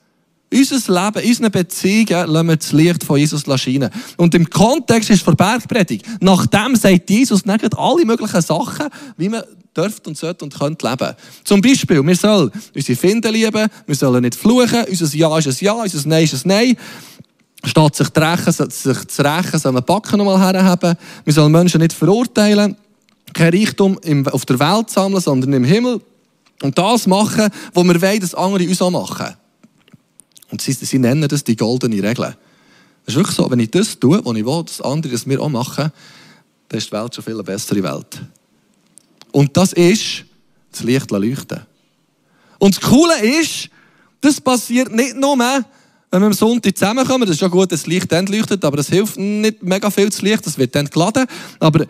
Unser 0.52 0.76
Leben, 0.76 1.28
unsere 1.28 1.50
Beziehungen 1.50 2.28
lassen 2.28 2.48
wir 2.48 2.56
das 2.56 2.72
Licht 2.72 3.02
von 3.02 3.18
Jesus 3.18 3.42
scheinen. 3.60 3.90
Und 4.16 4.34
im 4.34 4.48
Kontext 4.48 5.10
ist 5.10 5.22
vor 5.22 5.34
Bergpredigt. 5.34 6.04
Nachdem 6.20 6.76
sagt 6.76 7.10
Jesus 7.10 7.44
nicht 7.44 7.76
alle 7.76 8.04
möglichen 8.04 8.42
Sachen, 8.42 8.88
wie 9.16 9.28
man 9.28 9.42
dürft 9.76 10.06
und 10.06 10.16
sollte 10.16 10.44
und 10.44 10.56
könnte 10.56 10.88
leben. 10.88 11.14
Zum 11.44 11.60
Beispiel, 11.60 12.04
wir 12.06 12.16
sollen 12.16 12.50
unsere 12.74 12.96
Finden 12.96 13.32
lieben, 13.32 13.68
wir 13.86 13.94
sollen 13.94 14.22
nicht 14.22 14.36
fluchen, 14.36 14.84
unser 14.88 15.16
Ja 15.16 15.36
ist 15.38 15.46
ein 15.46 15.54
Ja, 15.60 15.72
unser 15.72 16.08
Nein 16.08 16.24
ist 16.24 16.44
ein 16.44 16.48
Nein. 16.48 16.76
Statt 17.64 17.96
sich 17.96 18.10
zu 18.10 18.20
rächen, 18.20 18.52
sich 18.70 19.08
zu 19.08 19.22
rächen, 19.22 19.58
sollen 19.58 19.74
wir 19.74 19.82
Backen 19.82 20.18
nochmal 20.18 20.38
herhaben. 20.38 20.96
Wir 21.24 21.32
sollen 21.32 21.50
Menschen 21.50 21.80
nicht 21.80 21.94
verurteilen, 21.94 22.76
kein 23.32 23.54
Reichtum 23.54 23.98
auf 24.30 24.44
der 24.44 24.60
Welt 24.60 24.90
sammeln, 24.90 25.22
sondern 25.22 25.52
im 25.52 25.64
Himmel. 25.64 26.00
Und 26.64 26.78
das 26.78 27.06
machen, 27.06 27.50
was 27.74 27.84
wir 27.84 28.00
wollen, 28.00 28.20
dass 28.20 28.34
andere 28.34 28.66
uns 28.66 28.80
auch 28.80 28.90
machen. 28.90 29.36
Und 30.50 30.62
sie, 30.62 30.72
sie 30.72 30.98
nennen 30.98 31.28
das 31.28 31.44
die 31.44 31.56
goldene 31.56 31.96
Regel. 31.96 32.34
Das 33.04 33.14
ist 33.14 33.16
wirklich 33.16 33.36
so, 33.36 33.50
wenn 33.50 33.60
ich 33.60 33.70
das 33.70 34.00
tue, 34.00 34.24
was 34.24 34.34
ich 34.34 34.46
will, 34.46 34.64
dass 34.64 34.80
andere 34.80 35.12
das 35.12 35.26
mir 35.26 35.42
auch 35.42 35.50
machen, 35.50 35.92
dann 36.68 36.78
ist 36.78 36.86
die 36.86 36.92
Welt 36.92 37.14
schon 37.14 37.22
viel 37.22 37.34
eine 37.34 37.42
bessere 37.42 37.82
Welt. 37.82 38.22
Und 39.30 39.54
das 39.54 39.74
ist 39.74 40.24
das 40.72 40.84
Licht 40.84 41.10
leuchten. 41.10 41.60
Und 42.58 42.76
das 42.76 42.82
Coole 42.82 43.20
ist, 43.40 43.68
das 44.22 44.40
passiert 44.40 44.90
nicht 44.90 45.16
nur, 45.16 45.38
wenn 45.38 45.66
wir 46.22 46.26
am 46.26 46.32
Sonntag 46.32 46.78
zusammenkommen. 46.78 47.26
Das 47.26 47.36
ist 47.36 47.42
ja 47.42 47.48
gut, 47.48 47.72
dass 47.72 47.80
das 47.80 47.86
Licht 47.86 48.10
dann 48.10 48.24
leuchtet, 48.24 48.64
aber 48.64 48.78
das 48.78 48.88
hilft 48.88 49.18
nicht 49.18 49.62
mega 49.62 49.90
viel, 49.90 50.08
das 50.08 50.22
Licht, 50.22 50.46
das 50.46 50.56
wird 50.56 50.74
dann 50.74 50.86
geladen. 50.86 51.26
Aber 51.60 51.84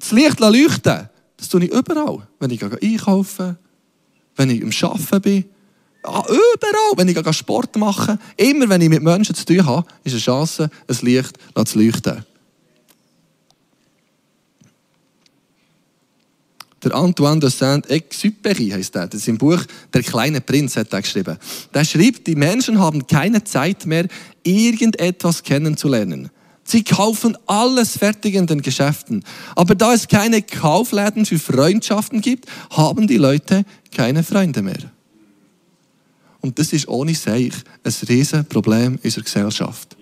das 0.00 0.10
Licht 0.10 0.40
leuchten, 0.40 1.08
das 1.36 1.48
tue 1.48 1.64
ich 1.64 1.72
überall. 1.72 2.26
Wenn 2.40 2.50
ich 2.50 2.60
einkaufen 2.60 3.56
wenn 4.36 4.50
ich 4.50 4.62
am 4.62 4.90
Arbeiten 4.90 5.20
bin, 5.20 5.44
ah, 6.02 6.24
überall, 6.26 6.92
wenn 6.96 7.08
ich 7.08 7.36
Sport 7.36 7.76
mache, 7.76 8.18
immer 8.36 8.68
wenn 8.68 8.80
ich 8.80 8.88
mit 8.88 9.02
Menschen 9.02 9.34
zu 9.34 9.44
tun 9.44 9.64
habe, 9.64 9.86
ist 10.04 10.12
eine 10.12 10.20
Chance, 10.20 10.70
ein 10.86 10.96
Licht 11.02 11.38
zu 11.64 11.78
leuchten. 11.78 12.24
Der 16.84 16.94
Antoine 16.94 17.40
de 17.40 17.48
Saint-Exupéry 17.48 18.70
heißt 18.70 18.96
er. 18.96 19.06
Das 19.06 19.22
ist 19.22 19.28
im 19.28 19.38
Buch 19.38 19.60
Der 19.92 20.02
kleine 20.02 20.42
Prinz 20.42 20.76
hat 20.76 20.92
er 20.92 21.00
geschrieben. 21.00 21.38
Der 21.72 21.82
schrieb, 21.82 22.24
die 22.26 22.36
Menschen 22.36 22.78
haben 22.78 23.06
keine 23.06 23.42
Zeit 23.42 23.86
mehr, 23.86 24.06
irgendetwas 24.42 25.42
kennenzulernen. 25.42 26.28
Sie 26.64 26.82
kaufen 26.82 27.36
alles 27.46 27.98
fertig 27.98 28.34
in 28.34 28.46
den 28.46 28.62
Geschäften. 28.62 29.22
Aber 29.54 29.74
da 29.74 29.92
es 29.92 30.08
keine 30.08 30.42
Kaufläden 30.42 31.26
für 31.26 31.38
Freundschaften 31.38 32.22
gibt, 32.22 32.46
haben 32.70 33.06
die 33.06 33.18
Leute 33.18 33.64
keine 33.94 34.22
Freunde 34.22 34.62
mehr. 34.62 34.90
Und 36.40 36.58
das 36.58 36.72
ist 36.72 36.88
ohne 36.88 37.14
Seich 37.14 37.52
ein 37.84 37.94
riesen 38.08 38.44
Problem 38.46 38.98
unserer 39.02 39.24
Gesellschaft. 39.24 39.96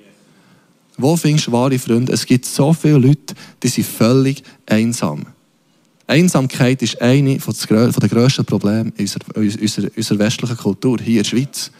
Wo 0.96 1.16
findest 1.16 1.48
du 1.48 1.53
wahre 1.53 1.79
Freunde? 1.79 2.12
Es 2.12 2.27
gibt 2.27 2.46
so 2.46 2.72
viele 2.72 2.98
Leute, 2.98 3.35
die 3.62 3.68
sind 3.68 3.87
völlig 3.87 4.42
einsam. 4.66 5.27
Einsamkeit 6.07 6.83
ist 6.83 7.01
eine 7.01 7.38
der 7.38 8.09
grössten 8.09 8.44
Probleme 8.44 8.92
unserer, 8.98 9.37
unserer, 9.37 9.88
unserer 9.96 10.18
westlichen 10.18 10.57
Kultur 10.57 10.98
hier 10.98 11.18
in 11.18 11.22
der 11.22 11.25
Schweiz. 11.25 11.70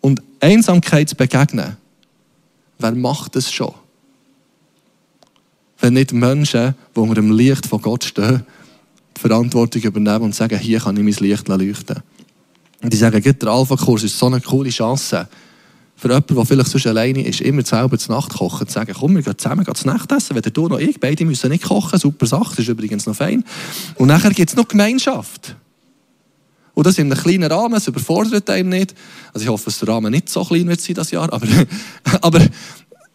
Und 0.00 0.22
Einsamkeit 0.40 1.08
zu 1.08 1.16
begegnen, 1.16 1.76
Wer 2.78 2.92
macht 2.92 3.36
das 3.36 3.52
schon? 3.52 3.74
Wenn 5.78 5.94
nicht 5.94 6.12
Menschen, 6.12 6.74
die 6.94 7.00
unter 7.00 7.14
dem 7.14 7.32
Licht 7.32 7.66
von 7.66 7.82
Gott 7.82 8.04
stehen, 8.04 8.44
die 9.16 9.20
Verantwortung 9.20 9.82
übernehmen 9.82 10.24
und 10.24 10.34
sagen, 10.34 10.58
hier 10.58 10.80
kann 10.80 10.96
ich 10.96 11.02
mein 11.02 11.28
Licht 11.28 11.48
leuchten. 11.48 12.02
Und 12.82 12.92
die 12.92 12.96
sagen, 12.96 13.22
der 13.22 13.48
Alpha-Kurs 13.48 14.02
ist 14.04 14.18
so 14.18 14.26
eine 14.26 14.40
coole 14.40 14.70
Chance, 14.70 15.28
für 15.96 16.08
jemanden, 16.08 16.34
der 16.34 16.44
vielleicht 16.44 16.70
sonst 16.70 16.86
alleine 16.86 17.26
ist, 17.26 17.40
immer 17.40 17.64
selber 17.64 17.98
zur 17.98 18.14
Nacht 18.14 18.34
kochen, 18.34 18.66
zu 18.66 18.74
sagen, 18.74 18.94
komm, 18.98 19.14
wir 19.14 19.22
gehen 19.22 19.38
zusammen 19.38 19.66
zu 19.74 19.86
Nacht 19.86 20.12
essen, 20.12 20.36
weder 20.36 20.50
du 20.50 20.68
noch 20.68 20.78
ich, 20.78 21.00
beide 21.00 21.24
müssen 21.24 21.50
nicht 21.50 21.64
kochen, 21.64 21.98
super 21.98 22.26
Sache, 22.26 22.50
das 22.50 22.58
ist 22.60 22.68
übrigens 22.68 23.06
noch 23.06 23.16
fein. 23.16 23.44
Und 23.94 24.08
nachher 24.08 24.30
gibt 24.30 24.50
es 24.50 24.56
noch 24.56 24.68
Gemeinschaft. 24.68 25.56
Und 26.76 26.86
das 26.86 26.98
in 26.98 27.10
einem 27.10 27.18
kleinen 27.18 27.50
Rahmen, 27.50 27.76
es 27.76 27.88
überfordert 27.88 28.50
einen 28.50 28.68
nicht. 28.68 28.94
Also 29.32 29.44
ich 29.44 29.48
hoffe, 29.48 29.64
dass 29.64 29.78
der 29.78 29.88
Rahmen 29.88 30.12
nicht 30.12 30.28
so 30.28 30.44
klein 30.44 30.68
wird 30.68 30.78
sein 30.78 30.94
das 30.94 31.10
Jahr, 31.10 31.32
aber, 31.32 31.46
aber 32.20 32.40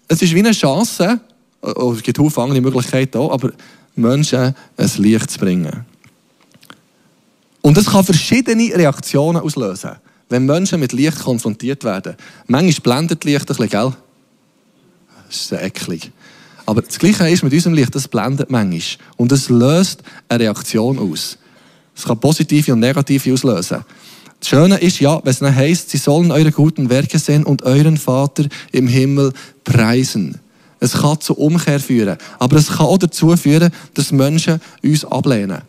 es 0.07 0.19
ist 0.19 0.33
wie 0.33 0.39
eine 0.39 0.51
Chance, 0.51 1.21
oh, 1.61 1.93
es 1.95 2.01
gibt 2.01 2.17
viele 2.17 2.43
andere 2.43 2.59
Möglichkeiten 2.59 3.19
auch, 3.19 3.31
aber 3.31 3.51
Menschen 3.95 4.55
ein 4.77 4.91
Licht 4.97 5.29
zu 5.29 5.37
bringen. 5.37 5.85
Und 7.61 7.77
es 7.77 7.85
kann 7.85 8.03
verschiedene 8.03 8.75
Reaktionen 8.75 9.43
auslösen, 9.43 9.91
wenn 10.29 10.47
Menschen 10.47 10.79
mit 10.79 10.91
Licht 10.91 11.19
konfrontiert 11.19 11.83
werden. 11.83 12.15
Manchmal 12.47 12.81
blendet 12.81 13.23
Licht 13.25 13.41
ein 13.41 13.45
bisschen, 13.55 13.69
gell? 13.69 13.93
Das 15.27 15.35
ist 15.35 15.51
eklig. 15.51 16.11
Aber 16.65 16.81
das 16.81 16.97
Gleiche 16.97 17.29
ist 17.29 17.43
mit 17.43 17.53
unserem 17.53 17.75
Licht, 17.75 17.93
das 17.93 18.07
blendet 18.07 18.49
manchmal. 18.49 19.05
Und 19.17 19.31
es 19.31 19.49
löst 19.49 20.01
eine 20.29 20.45
Reaktion 20.45 20.97
aus. 20.97 21.37
Es 21.95 22.05
kann 22.05 22.19
positive 22.19 22.73
und 22.73 22.79
negative 22.79 23.33
auslösen. 23.33 23.85
Das 24.39 24.49
Schöne 24.49 24.77
ist 24.77 24.99
ja, 24.99 25.19
wenn 25.23 25.31
es 25.31 25.39
dann 25.39 25.55
heisst, 25.55 25.91
sie 25.91 25.97
sollen 25.97 26.31
eure 26.31 26.51
guten 26.51 26.89
Werke 26.89 27.19
sehen 27.19 27.43
und 27.43 27.63
euren 27.63 27.97
Vater 27.97 28.45
im 28.71 28.87
Himmel 28.87 29.33
preisen. 29.63 30.39
Es 30.79 30.93
kann 30.93 31.21
zu 31.21 31.35
Umkehr 31.37 31.79
führen, 31.79 32.17
aber 32.39 32.57
es 32.57 32.69
kann 32.69 32.87
auch 32.87 32.97
dazu 32.97 33.37
führen, 33.37 33.71
dass 33.93 34.11
Menschen 34.11 34.59
uns 34.81 35.05
ablehnen. 35.05 35.61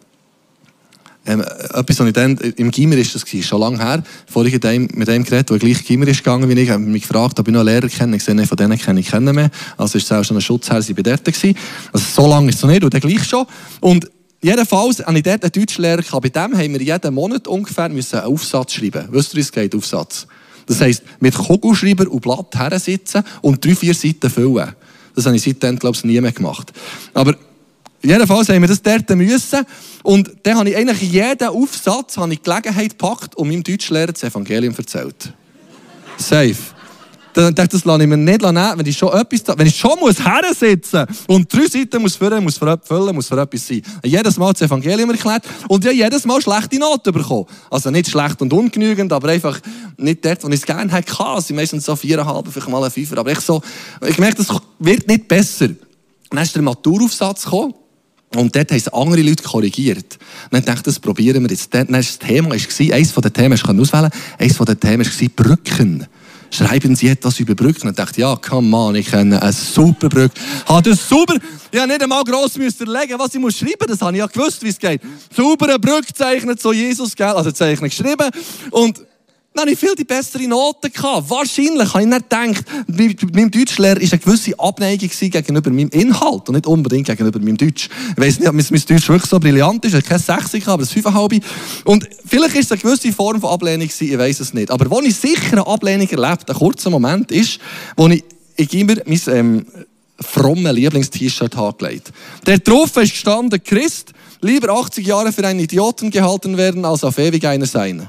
Ähm, 1.24 1.40
etwas, 1.40 2.00
was 2.00 2.06
ich 2.06 2.12
dann, 2.14 2.36
im 2.36 2.70
Gimmer 2.70 2.96
ist 2.96 3.14
das 3.14 3.24
schon 3.46 3.60
lange 3.60 3.78
her, 3.78 4.02
vorhin 4.26 4.60
einem, 4.64 4.88
mit 4.94 5.08
einem 5.08 5.22
geredet, 5.22 5.50
der 5.50 5.58
gleich 5.58 5.84
Gimmer 5.84 6.08
ist 6.08 6.24
gegangen 6.24 6.48
wie 6.48 6.60
ich, 6.60 6.70
habe 6.70 6.82
mich 6.82 7.02
gefragt, 7.02 7.38
ob 7.38 7.46
ich 7.46 7.52
noch 7.52 7.60
einen 7.60 7.68
Lehrer 7.68 7.88
kenne. 7.88 8.16
Ich 8.16 8.24
sehe, 8.24 8.46
von 8.46 8.56
denen 8.56 8.76
kenne 8.76 8.98
ich 8.98 9.08
keinen 9.08 9.34
mehr. 9.34 9.50
Also 9.76 9.98
ist 9.98 10.04
es 10.04 10.12
auch 10.12 10.24
schon 10.24 10.38
ein 10.38 10.40
Schutzherr, 10.40 10.82
sie 10.82 10.94
bei 10.94 11.02
dort 11.02 11.24
gewesen. 11.24 11.56
Also 11.92 12.22
so 12.22 12.28
lange 12.28 12.48
ist 12.48 12.56
es 12.56 12.62
noch 12.62 12.70
nicht, 12.70 12.82
und 12.82 12.92
dann 12.92 13.00
gleich 13.00 13.24
schon. 13.24 13.46
Und 13.80 14.10
jedenfalls 14.42 15.04
habe 15.04 15.16
ich 15.16 15.22
dort 15.22 15.42
einen 15.42 15.52
Deutschlehrer 15.52 16.02
gehabt. 16.02 16.22
Bei 16.22 16.28
dem 16.28 16.56
haben 16.56 16.72
wir 16.72 16.82
jeden 16.82 17.14
Monat 17.14 17.48
ungefähr 17.48 17.84
einen 17.84 18.04
Aufsatz 18.14 18.74
schreiben. 18.74 19.08
Wisst 19.10 19.34
ihr, 19.34 19.40
es 19.40 19.52
geht, 19.52 19.74
Aufsatz? 19.74 20.26
Das 20.66 20.80
heisst, 20.80 21.02
mit 21.20 21.34
Kugelschreiber 21.34 22.10
und 22.10 22.20
Blatt 22.20 22.54
sitzen 22.80 23.24
und 23.40 23.64
drei, 23.64 23.74
vier 23.74 23.94
Seiten 23.94 24.30
füllen. 24.30 24.72
Das 25.14 25.26
habe 25.26 25.36
ich 25.36 25.42
seitdem, 25.42 25.78
glaube 25.78 25.96
ich, 25.96 26.04
nie 26.04 26.20
mehr 26.20 26.32
gemacht. 26.32 26.72
Aber 27.14 27.36
Jedenfalls 28.02 28.48
haben 28.48 28.60
wir 28.60 28.68
das 28.68 28.82
dort 28.82 29.08
müssen. 29.10 29.64
Und 30.02 30.32
dann 30.42 30.58
habe 30.58 30.70
ich 30.70 30.76
eigentlich 30.76 31.02
jeden 31.02 31.48
Aufsatz 31.48 32.16
habe 32.16 32.32
ich 32.32 32.42
Gelegenheit 32.42 32.98
gepackt 32.98 33.36
und 33.36 33.48
meinem 33.48 33.62
Deutschlehrer 33.62 34.12
das 34.12 34.24
Evangelium 34.24 34.74
erzählt. 34.76 35.32
Safe. 36.18 36.56
Dann 37.34 37.54
dachte 37.54 37.76
ich, 37.76 37.82
das 37.82 37.84
lasse 37.84 38.02
ich 38.02 38.08
mir 38.08 38.16
nicht 38.16 38.42
nehmen, 38.42 38.72
wenn 38.76 38.86
ich 38.86 38.96
schon 38.96 39.12
etwas, 39.12 39.56
wenn 39.56 39.66
ich 39.66 39.76
schon 39.76 39.98
muss 39.98 40.22
hersitzen 40.22 41.06
und 41.28 41.52
drei 41.52 41.66
Seiten 41.66 42.02
muss 42.02 42.16
füllen, 42.16 42.44
muss 42.44 42.58
füllen, 42.58 43.14
muss 43.14 43.28
für 43.28 43.40
etwas 43.40 43.66
sein. 43.66 43.82
Jedes 44.04 44.36
Mal 44.36 44.52
das 44.52 44.62
Evangelium 44.62 45.10
erklärt 45.10 45.44
und 45.68 45.84
ja 45.84 45.92
jedes 45.92 46.26
Mal 46.26 46.42
schlechte 46.42 46.78
Noten 46.78 47.12
bekommen. 47.12 47.46
Also 47.70 47.90
nicht 47.90 48.10
schlecht 48.10 48.42
und 48.42 48.52
ungenügend, 48.52 49.12
aber 49.12 49.28
einfach 49.28 49.60
nicht 49.96 50.24
dort, 50.24 50.44
wo 50.44 50.48
ich 50.48 50.54
es 50.56 50.66
gerne 50.66 50.92
hätte. 50.92 51.12
Sie 51.40 51.54
meistens 51.54 51.86
so 51.86 51.96
viereinhalb, 51.96 52.46
vielleicht 52.48 52.68
mal 52.68 52.84
ein 52.84 52.90
Fünfer. 52.90 53.18
Aber 53.18 53.32
ich 53.32 53.40
so, 53.40 53.62
ich 54.06 54.18
merke, 54.18 54.36
das 54.36 54.48
wird 54.78 55.08
nicht 55.08 55.28
besser. 55.28 55.68
Dann 56.30 56.42
ist 56.42 56.54
der 56.54 56.62
Maturaufsatz 56.62 57.44
gekommen. 57.44 57.74
Und 58.34 58.56
dort 58.56 58.70
haben 58.70 58.78
es 58.78 58.88
andere 58.88 59.20
Leute 59.20 59.42
korrigiert. 59.42 60.18
Und 60.44 60.52
dann 60.52 60.64
dachte 60.64 60.84
das 60.84 60.98
probieren 60.98 61.42
wir 61.42 61.50
jetzt. 61.50 61.72
Dann 61.74 61.88
war 61.88 61.98
das 61.98 62.18
Thema, 62.18 62.52
eines 62.52 63.10
von 63.12 63.22
den 63.22 63.32
Themen, 63.32 63.54
ich 63.54 63.62
kann 63.62 63.78
auswählen, 63.78 64.10
eines 64.38 64.56
den 64.56 64.80
Themen 64.80 65.06
war 65.06 65.28
Brücken. 65.36 66.06
Schreiben 66.52 66.94
Sie 66.94 67.08
etwas 67.08 67.40
über 67.40 67.54
Brücken? 67.54 67.88
Und 67.88 67.90
ich 67.90 67.96
dachte, 67.96 68.20
ja, 68.20 68.36
come 68.36 68.76
on, 68.76 68.94
ich 68.94 69.06
kenne 69.06 69.40
eine 69.40 69.52
super 69.54 70.10
Brücke. 70.10 70.34
Hat 70.66 70.86
das 70.86 71.08
super, 71.08 71.36
ich 71.70 71.78
habe 71.78 71.88
nicht 71.88 72.02
einmal 72.02 72.22
gross 72.24 72.58
müssen 72.58 72.86
legen, 72.88 73.18
was 73.18 73.34
ich 73.34 73.40
muss 73.40 73.56
schreiben, 73.56 73.86
das 73.88 74.02
habe 74.02 74.12
ich 74.12 74.18
ja 74.18 74.26
gewusst, 74.26 74.62
wie 74.62 74.68
es 74.68 74.78
geht. 74.78 75.00
Saubere 75.34 75.78
Brücke 75.78 76.12
zeichnet 76.12 76.60
so 76.60 76.74
Jesus, 76.74 77.16
gell? 77.16 77.28
Also 77.28 77.52
zeichnet 77.52 77.90
geschrieben. 77.90 78.28
Und 78.70 79.02
dann 79.54 79.62
hatte 79.62 79.72
ich 79.72 79.78
viel 79.78 79.94
die 79.94 80.04
bessere 80.04 80.46
Noten. 80.46 80.90
Gehabt. 80.90 81.28
Wahrscheinlich 81.28 81.92
habe 81.92 82.02
ich 82.02 82.08
nicht 82.08 82.30
gedacht, 82.30 82.64
mit 82.86 83.34
meinem 83.34 83.50
Deutschlehrer 83.50 84.00
war 84.00 84.08
eine 84.10 84.18
gewisse 84.18 84.58
Abneigung 84.58 85.10
gegenüber 85.20 85.70
meinem 85.70 85.90
Inhalt 85.90 86.48
und 86.48 86.54
nicht 86.54 86.66
unbedingt 86.66 87.06
gegenüber 87.06 87.38
meinem 87.38 87.58
Deutsch. 87.58 87.88
Ich 88.16 88.22
weiss 88.22 88.38
nicht, 88.38 88.48
ob 88.48 88.54
mein 88.54 88.64
Deutsch 88.64 88.88
wirklich 88.88 89.26
so 89.26 89.38
brillant 89.38 89.84
ist. 89.84 89.90
Ich 89.90 89.96
habe 89.96 90.20
keine 90.20 90.42
6, 90.42 90.68
aber 90.68 90.82
das 90.82 90.92
5,5. 90.94 91.42
Und 91.84 92.08
vielleicht 92.26 92.56
ist 92.56 92.66
es 92.66 92.72
eine 92.72 92.80
gewisse 92.80 93.12
Form 93.12 93.40
von 93.40 93.50
Ablehnung 93.50 93.88
ich 93.88 94.18
weiß 94.18 94.40
es 94.40 94.54
nicht. 94.54 94.70
Aber 94.70 94.90
wo 94.90 95.00
ich 95.00 95.14
sicher 95.14 95.52
eine 95.52 95.66
Ablehnung 95.66 96.08
erlebt, 96.08 96.48
ein 96.48 96.56
kurzer 96.56 96.88
Moment 96.90 97.30
ist, 97.30 97.58
wo 97.96 98.08
ich, 98.08 98.24
ich 98.56 98.72
immer 98.72 98.94
mein 99.04 99.20
ähm, 99.28 99.66
fromme 100.18 100.72
Lieblingst-T-Shirt 100.72 101.56
angelegt 101.56 102.12
Der 102.46 102.58
drauf 102.58 102.96
ist 102.96 103.10
gestanden, 103.10 103.62
Christ, 103.62 104.12
lieber 104.40 104.72
80 104.72 105.06
Jahre 105.06 105.32
für 105.32 105.46
einen 105.46 105.60
Idioten 105.60 106.10
gehalten 106.10 106.56
werden, 106.56 106.84
als 106.84 107.04
auf 107.04 107.18
ewig 107.18 107.46
einer 107.46 107.66
sein. 107.66 108.08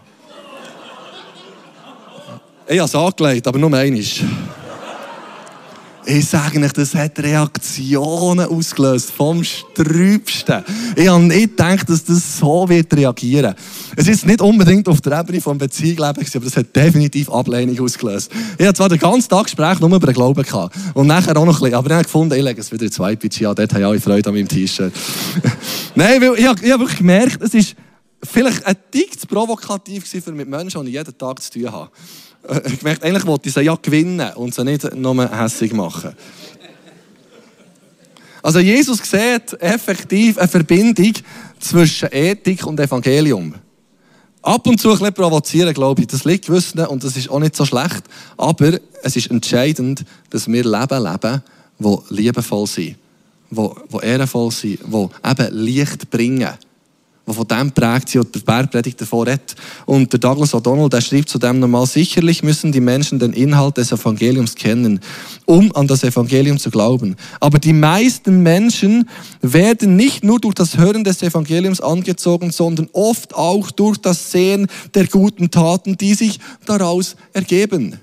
Ich 2.68 2.80
habe 2.80 2.88
es 2.88 2.96
angelegt, 2.96 3.48
aber 3.48 3.60
nur 3.60 3.74
einmal. 3.74 4.04
Ich 6.06 6.28
sage 6.28 6.60
nicht, 6.60 6.78
das 6.78 6.96
hat 6.96 7.18
Reaktionen 7.20 8.46
ausgelöst 8.46 9.12
vom 9.12 9.42
Sträubsten. 9.44 10.64
Ich 10.96 11.08
habe 11.08 11.24
nicht 11.24 11.52
gedacht, 11.52 11.90
dass 11.90 12.04
das 12.04 12.40
so 12.40 12.68
wird 12.68 12.94
reagieren. 12.94 13.56
Es 13.96 14.08
ist 14.08 14.26
nicht 14.26 14.42
unbedingt 14.42 14.88
auf 14.90 15.00
der 15.00 15.20
Ebene 15.20 15.40
vom 15.40 15.58
Beziehungsleben, 15.58 16.26
aber 16.36 16.46
das 16.46 16.58
hat 16.58 16.76
definitiv 16.76 17.30
Ablehnung 17.30 17.80
ausgelöst. 17.80 18.32
Ich 18.58 18.66
habe 18.66 18.76
zwar 18.76 18.90
den 18.90 19.00
ganzen 19.00 19.30
Tag 19.30 19.46
Gespräch 19.46 19.80
nur 19.80 19.96
über 19.96 20.08
den 20.08 20.16
Glauben 20.16 20.44
gehabt. 20.44 20.76
Und 20.94 21.08
nachher 21.08 21.38
auch 21.38 21.46
noch 21.46 21.56
ein 21.56 21.60
bisschen. 21.62 21.76
Aber 21.76 21.88
ich 21.88 21.94
habe 21.94 22.04
gefunden, 22.04 22.34
ich 22.34 22.44
lege 22.44 22.60
es 22.60 22.72
wieder 22.72 22.86
in 22.86 22.92
zwei 22.92 23.16
Budget 23.16 23.48
an. 23.48 23.56
Dort 23.56 23.74
haben 23.74 23.84
alle 23.84 24.00
Freude 24.02 24.30
an 24.30 24.36
meinem 24.36 24.48
T-Shirt. 24.48 24.94
Nein, 25.96 26.22
weil 26.22 26.38
ich 26.38 26.48
habe, 26.48 26.66
ich 26.66 26.72
habe 26.72 26.82
wirklich 26.82 27.00
gemerkt, 27.00 27.42
es 27.42 27.54
ist 27.54 27.76
vielleicht 28.22 28.66
ein 28.66 28.76
Tick 28.92 29.20
zu 29.20 29.28
provokativ 29.28 30.06
für 30.06 30.32
mit 30.32 30.50
Menschen, 30.50 30.82
die 30.84 30.90
ich 30.90 30.96
jeden 30.96 31.18
Tag 31.18 31.42
zu 31.42 31.52
tun 31.52 31.72
habe. 31.72 31.90
Äh, 32.48 32.62
ich 32.66 32.82
merke, 32.82 33.06
eigentlich 33.06 33.26
wollte 33.26 33.50
ich 33.50 33.56
sie 33.56 33.62
ja 33.62 33.78
gewinnen 33.82 34.34
und 34.36 34.54
sie 34.54 34.64
nicht 34.64 34.96
nur 34.96 35.30
hässig 35.30 35.74
machen. 35.74 36.14
Also 38.42 38.60
Jesus 38.60 39.00
sieht 39.00 39.54
effektiv 39.62 40.38
eine 40.38 40.50
Verbindung 40.50 41.14
zwischen 41.60 42.10
Ethik 42.12 42.66
und 42.66 42.80
Evangelium. 42.80 43.56
Ab 44.42 44.68
und 44.68 44.82
zu 44.82 44.90
ein 44.90 44.98
bisschen 44.98 45.14
provozieren, 45.14 45.74
glaube 45.74 46.02
ich, 46.02 46.08
das 46.08 46.26
liegt 46.26 46.48
gewissen 46.48 46.86
und 46.86 47.02
das 47.02 47.16
ist 47.16 47.30
auch 47.30 47.40
nicht 47.40 47.56
so 47.56 47.64
schlecht. 47.64 48.04
Aber 48.36 48.78
es 49.02 49.16
ist 49.16 49.32
entscheidend, 49.32 50.04
dass 50.30 50.50
wir 50.50 50.66
Leben 50.66 51.04
leben, 51.04 51.42
wo 51.80 52.04
liebevoll 52.10 52.68
sind, 52.68 52.98
wo 53.50 54.02
ehrenvoll 54.02 54.52
sind, 54.52 54.80
wo 54.86 55.10
eben 55.26 55.56
Licht 55.56 56.10
bringen 56.10 56.50
die 57.26 57.34
von 57.34 57.48
dem 57.48 57.72
prägt 57.72 58.10
sie 58.10 58.20
und 58.20 58.36
der 58.36 58.42
Bergpredigt 58.42 59.00
davor 59.00 59.26
redet. 59.26 59.56
Und 59.86 60.12
der 60.12 60.20
Douglas 60.20 60.54
O'Donnell, 60.54 60.90
der 60.90 61.00
schreibt 61.00 61.30
zu 61.30 61.40
dem 61.40 61.60
nochmal, 61.60 61.86
sicherlich 61.86 62.44
müssen 62.44 62.74
die 62.74 62.82
Menschen 62.82 63.18
den 63.18 63.32
Inhalt 63.32 63.78
des 63.78 63.94
Evangeliums 63.94 64.56
kennen, 64.56 65.00
um 65.46 65.74
an 65.74 65.88
das 65.88 66.04
Evangelium 66.04 66.60
zu 66.60 66.70
glauben. 66.70 67.16
Aber 67.40 67.60
die 67.60 67.72
meisten 67.72 68.44
Menschen 68.44 69.08
werden 69.42 69.96
nicht 69.96 70.24
nur 70.24 70.40
durch 70.40 70.56
das 70.56 70.78
Hören 70.78 71.06
des 71.06 71.22
Evangeliums 71.24 71.80
angezogen, 71.80 72.52
sondern 72.52 72.90
oft 72.92 73.34
auch 73.34 73.72
durch 73.72 73.98
das 73.98 74.32
Sehen 74.32 74.68
der 74.94 75.08
guten 75.08 75.50
Taten, 75.50 75.96
die 75.96 76.16
sich 76.16 76.40
daraus 76.66 77.16
ergeben. 77.32 78.00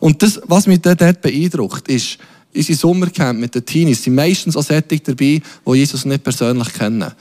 Und 0.00 0.20
das, 0.24 0.40
was 0.46 0.66
mich 0.66 0.80
dort 0.80 1.22
beeindruckt, 1.22 1.86
ist, 1.86 2.18
unsere 2.54 2.76
Sommercamp 2.76 3.38
mit 3.38 3.54
den 3.54 3.64
Teenies 3.64 4.02
sind 4.02 4.16
meistens 4.16 4.56
auch 4.56 4.62
solche 4.62 4.98
dabei, 4.98 5.40
die 5.66 5.74
Jesus 5.74 6.04
nicht 6.04 6.24
persönlich 6.24 6.72
kennen. 6.72 7.12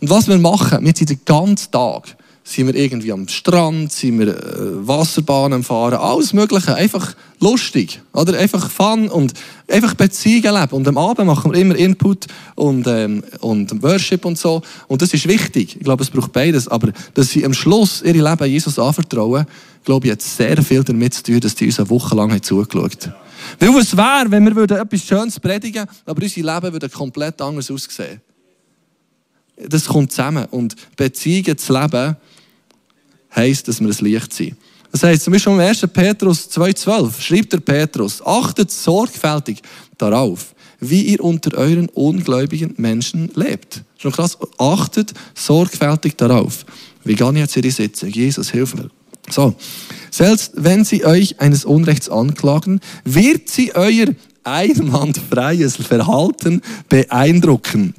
Und 0.00 0.10
was 0.10 0.28
wir 0.28 0.38
machen, 0.38 0.84
wir 0.84 0.94
sind 0.94 1.10
den 1.10 1.20
ganzen 1.24 1.70
Tag, 1.72 2.16
sind 2.48 2.66
wir 2.66 2.74
irgendwie 2.74 3.12
am 3.12 3.28
Strand, 3.28 3.92
sind 3.92 4.20
wir 4.20 4.28
äh, 4.28 4.86
Wasserbahnen 4.86 5.62
fahren, 5.62 5.94
alles 5.94 6.32
Mögliche, 6.32 6.74
einfach 6.74 7.14
lustig, 7.40 8.00
oder? 8.14 8.38
Einfach 8.38 8.70
Fun 8.70 9.08
und 9.08 9.34
einfach 9.68 9.94
Beziehungen 9.94 10.54
leben. 10.54 10.72
Und 10.72 10.88
am 10.88 10.96
Abend 10.96 11.26
machen 11.26 11.52
wir 11.52 11.60
immer 11.60 11.76
Input 11.76 12.26
und, 12.54 12.86
ähm, 12.86 13.22
und 13.40 13.82
Worship 13.82 14.24
und 14.24 14.38
so. 14.38 14.62
Und 14.86 15.02
das 15.02 15.12
ist 15.12 15.28
wichtig. 15.28 15.76
Ich 15.76 15.84
glaube, 15.84 16.02
es 16.02 16.10
braucht 16.10 16.32
beides. 16.32 16.68
Aber 16.68 16.90
dass 17.14 17.30
sie 17.30 17.44
am 17.44 17.52
Schluss 17.52 18.02
ihre 18.02 18.30
Leben 18.30 18.50
Jesus 18.50 18.78
anvertrauen, 18.78 19.44
glaube 19.84 20.06
ich, 20.06 20.12
hat 20.12 20.22
sehr 20.22 20.62
viel 20.62 20.82
damit 20.82 21.14
zu 21.14 21.24
tun, 21.24 21.40
dass 21.40 21.54
die 21.54 21.66
uns 21.66 21.78
eine 21.78 21.90
Woche 21.90 22.16
lang 22.16 22.42
zugeschaut 22.42 23.06
haben. 23.06 23.14
Weil 23.58 23.74
was 23.74 23.96
wäre, 23.96 24.30
wenn 24.30 24.56
wir 24.56 24.62
etwas 24.70 25.02
Schönes 25.02 25.38
predigen, 25.38 25.86
aber 26.06 26.22
unser 26.22 26.54
Leben 26.54 26.72
würde 26.72 26.88
komplett 26.88 27.40
anders 27.42 27.70
aussehen 27.70 28.20
das 29.66 29.86
kommt 29.86 30.12
zusammen. 30.12 30.46
Und 30.50 30.76
Beziehungen 30.96 31.56
zu 31.56 31.72
leben, 31.72 32.16
heisst, 33.34 33.68
dass 33.68 33.80
wir 33.80 33.88
ein 33.88 34.04
Licht 34.04 34.32
sind. 34.32 34.56
Das 34.90 35.02
heisst, 35.02 35.24
zum 35.24 35.32
Beispiel 35.32 35.52
im 35.52 35.60
1. 35.60 35.86
Petrus 35.92 36.48
2,12 36.50 37.20
schreibt 37.20 37.52
der 37.52 37.60
Petrus, 37.60 38.24
achtet 38.24 38.70
sorgfältig 38.70 39.60
darauf, 39.98 40.54
wie 40.80 41.02
ihr 41.02 41.22
unter 41.22 41.56
euren 41.58 41.88
ungläubigen 41.90 42.74
Menschen 42.78 43.30
lebt. 43.34 43.82
Schon 43.98 44.12
krass, 44.12 44.38
achtet 44.58 45.12
sorgfältig 45.34 46.16
darauf. 46.16 46.64
Wie 47.04 47.14
gehe 47.14 47.30
ich 47.30 47.36
jetzt 47.36 47.56
in 47.56 47.62
die 47.62 47.70
Sitzung? 47.70 48.08
Jesus, 48.10 48.50
hilf 48.50 48.74
mir. 48.74 48.90
So. 49.30 49.54
Selbst 50.10 50.52
wenn 50.56 50.84
sie 50.84 51.04
euch 51.04 51.38
eines 51.40 51.64
Unrechts 51.64 52.08
anklagen, 52.08 52.80
wird 53.04 53.48
sie 53.48 53.74
euer 53.74 54.06
einwandfreies 54.44 55.76
Verhalten 55.76 56.62
beeindrucken. 56.88 57.94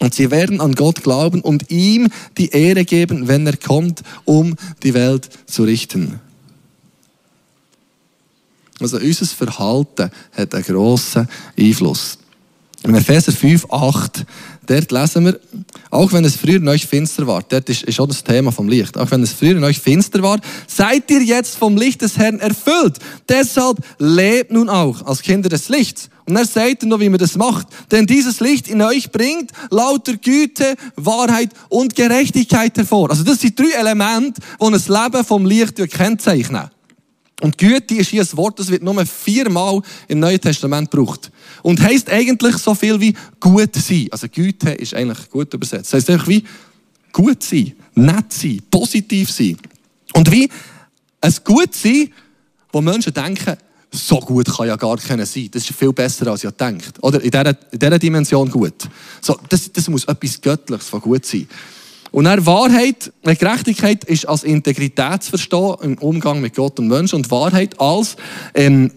Und 0.00 0.14
sie 0.14 0.30
werden 0.30 0.60
an 0.60 0.74
Gott 0.74 1.02
glauben 1.02 1.40
und 1.40 1.70
ihm 1.70 2.08
die 2.36 2.50
Ehre 2.50 2.84
geben, 2.84 3.28
wenn 3.28 3.46
er 3.46 3.56
kommt, 3.56 4.02
um 4.24 4.56
die 4.82 4.94
Welt 4.94 5.28
zu 5.46 5.62
richten. 5.62 6.20
Also 8.80 8.98
unser 8.98 9.26
Verhalten 9.26 10.10
hat 10.36 10.54
einen 10.54 10.64
grossen 10.64 11.28
Einfluss. 11.58 12.18
In 12.82 12.94
Epheser 12.94 13.32
5, 13.32 13.70
8, 13.70 14.26
dort 14.66 14.92
lesen 14.92 15.24
wir, 15.24 15.40
auch 15.90 16.12
wenn 16.12 16.24
es 16.26 16.36
früher 16.36 16.56
in 16.56 16.68
euch 16.68 16.84
finster 16.86 17.26
war, 17.26 17.42
dort 17.48 17.70
ist, 17.70 17.98
auch 17.98 18.06
das 18.06 18.22
Thema 18.22 18.52
vom 18.52 18.68
Licht, 18.68 18.98
auch 18.98 19.10
wenn 19.10 19.22
es 19.22 19.32
früher 19.32 19.56
in 19.56 19.64
euch 19.64 19.78
finster 19.78 20.22
war, 20.22 20.38
seid 20.66 21.10
ihr 21.10 21.22
jetzt 21.22 21.56
vom 21.56 21.78
Licht 21.78 22.02
des 22.02 22.18
Herrn 22.18 22.40
erfüllt. 22.40 22.98
Deshalb 23.26 23.78
lebt 23.98 24.50
nun 24.50 24.68
auch 24.68 25.06
als 25.06 25.22
Kinder 25.22 25.48
des 25.48 25.70
Lichts. 25.70 26.10
Und 26.26 26.36
er 26.36 26.46
sagt 26.46 26.84
noch, 26.84 27.00
wie 27.00 27.08
man 27.08 27.18
das 27.18 27.36
macht. 27.36 27.66
Denn 27.90 28.06
dieses 28.06 28.40
Licht 28.40 28.68
in 28.68 28.80
euch 28.80 29.10
bringt 29.10 29.50
lauter 29.70 30.16
Güte, 30.16 30.74
Wahrheit 30.96 31.50
und 31.68 31.94
Gerechtigkeit 31.94 32.76
hervor. 32.76 33.10
Also 33.10 33.24
das 33.24 33.40
sind 33.40 33.58
drei 33.58 33.72
Elemente, 33.78 34.40
die 34.60 34.64
ein 34.64 34.72
Leben 34.72 35.24
vom 35.24 35.44
Licht 35.44 35.76
kennzeichnen. 35.90 36.70
Und 37.42 37.58
Güte 37.58 37.96
ist 37.96 38.08
hier 38.08 38.22
ein 38.22 38.36
Wort, 38.38 38.58
das 38.58 38.70
wird 38.70 38.82
nur 38.82 39.04
viermal 39.04 39.82
im 40.08 40.20
Neuen 40.20 40.40
Testament 40.40 40.90
gebraucht. 40.90 41.30
Und 41.62 41.80
heisst 41.82 42.08
eigentlich 42.08 42.56
so 42.56 42.74
viel 42.74 42.98
wie 43.00 43.14
gut 43.38 43.74
sein. 43.74 44.06
Also 44.10 44.28
Güte 44.28 44.70
ist 44.70 44.94
eigentlich 44.94 45.28
gut 45.28 45.52
übersetzt. 45.52 45.92
Das 45.92 45.94
heisst 45.94 46.10
einfach 46.10 46.28
wie 46.28 46.44
gut 47.12 47.42
sein, 47.42 47.74
nett 47.94 48.32
sein, 48.32 48.62
positiv 48.70 49.30
sein. 49.30 49.58
Und 50.14 50.30
wie 50.30 50.48
ein 51.20 51.34
Gut 51.42 51.74
sein, 51.74 52.10
wo 52.70 52.80
Menschen 52.80 53.14
denken, 53.14 53.56
so 53.94 54.18
gut 54.20 54.46
kann 54.46 54.66
ja 54.66 54.76
gar 54.76 54.96
keiner 54.96 55.26
sein. 55.26 55.48
Das 55.50 55.68
ist 55.68 55.76
viel 55.76 55.92
besser, 55.92 56.26
als 56.26 56.44
ich 56.44 56.50
denkt. 56.50 56.92
Oder 57.02 57.20
in 57.22 57.30
dieser, 57.30 57.56
in 57.72 57.78
dieser 57.78 57.98
Dimension 57.98 58.50
gut. 58.50 58.88
So, 59.20 59.38
das, 59.48 59.72
das 59.72 59.88
muss 59.88 60.04
etwas 60.04 60.40
Göttliches 60.40 60.88
von 60.88 61.00
gut 61.00 61.24
sein. 61.24 61.48
Und 62.10 62.24
dann 62.24 62.44
Wahrheit, 62.46 63.12
Gerechtigkeit 63.22 64.04
ist 64.04 64.28
als 64.28 64.44
Integrität 64.44 65.22
zu 65.22 65.30
verstehen 65.30 65.74
im 65.82 65.98
Umgang 65.98 66.40
mit 66.40 66.54
Gott 66.54 66.78
und 66.78 66.88
Menschen 66.88 67.16
und 67.16 67.30
Wahrheit 67.30 67.80
als 67.80 68.16
ähm, 68.54 68.92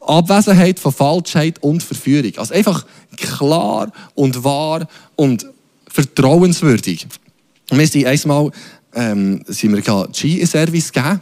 Abwesenheit 0.00 0.78
von 0.78 0.92
Falschheit 0.92 1.62
und 1.62 1.82
Verführung. 1.82 2.32
Also 2.36 2.54
einfach 2.54 2.86
klar 3.16 3.92
und 4.14 4.44
wahr 4.44 4.88
und 5.16 5.46
vertrauenswürdig. 5.88 7.06
Wir 7.70 7.86
sind 7.86 8.06
einmal 8.06 8.52
ähm, 8.94 9.42
sind 9.46 9.74
wir 9.74 10.08
Ski-Service 10.12 10.92
gegeben. 10.92 11.20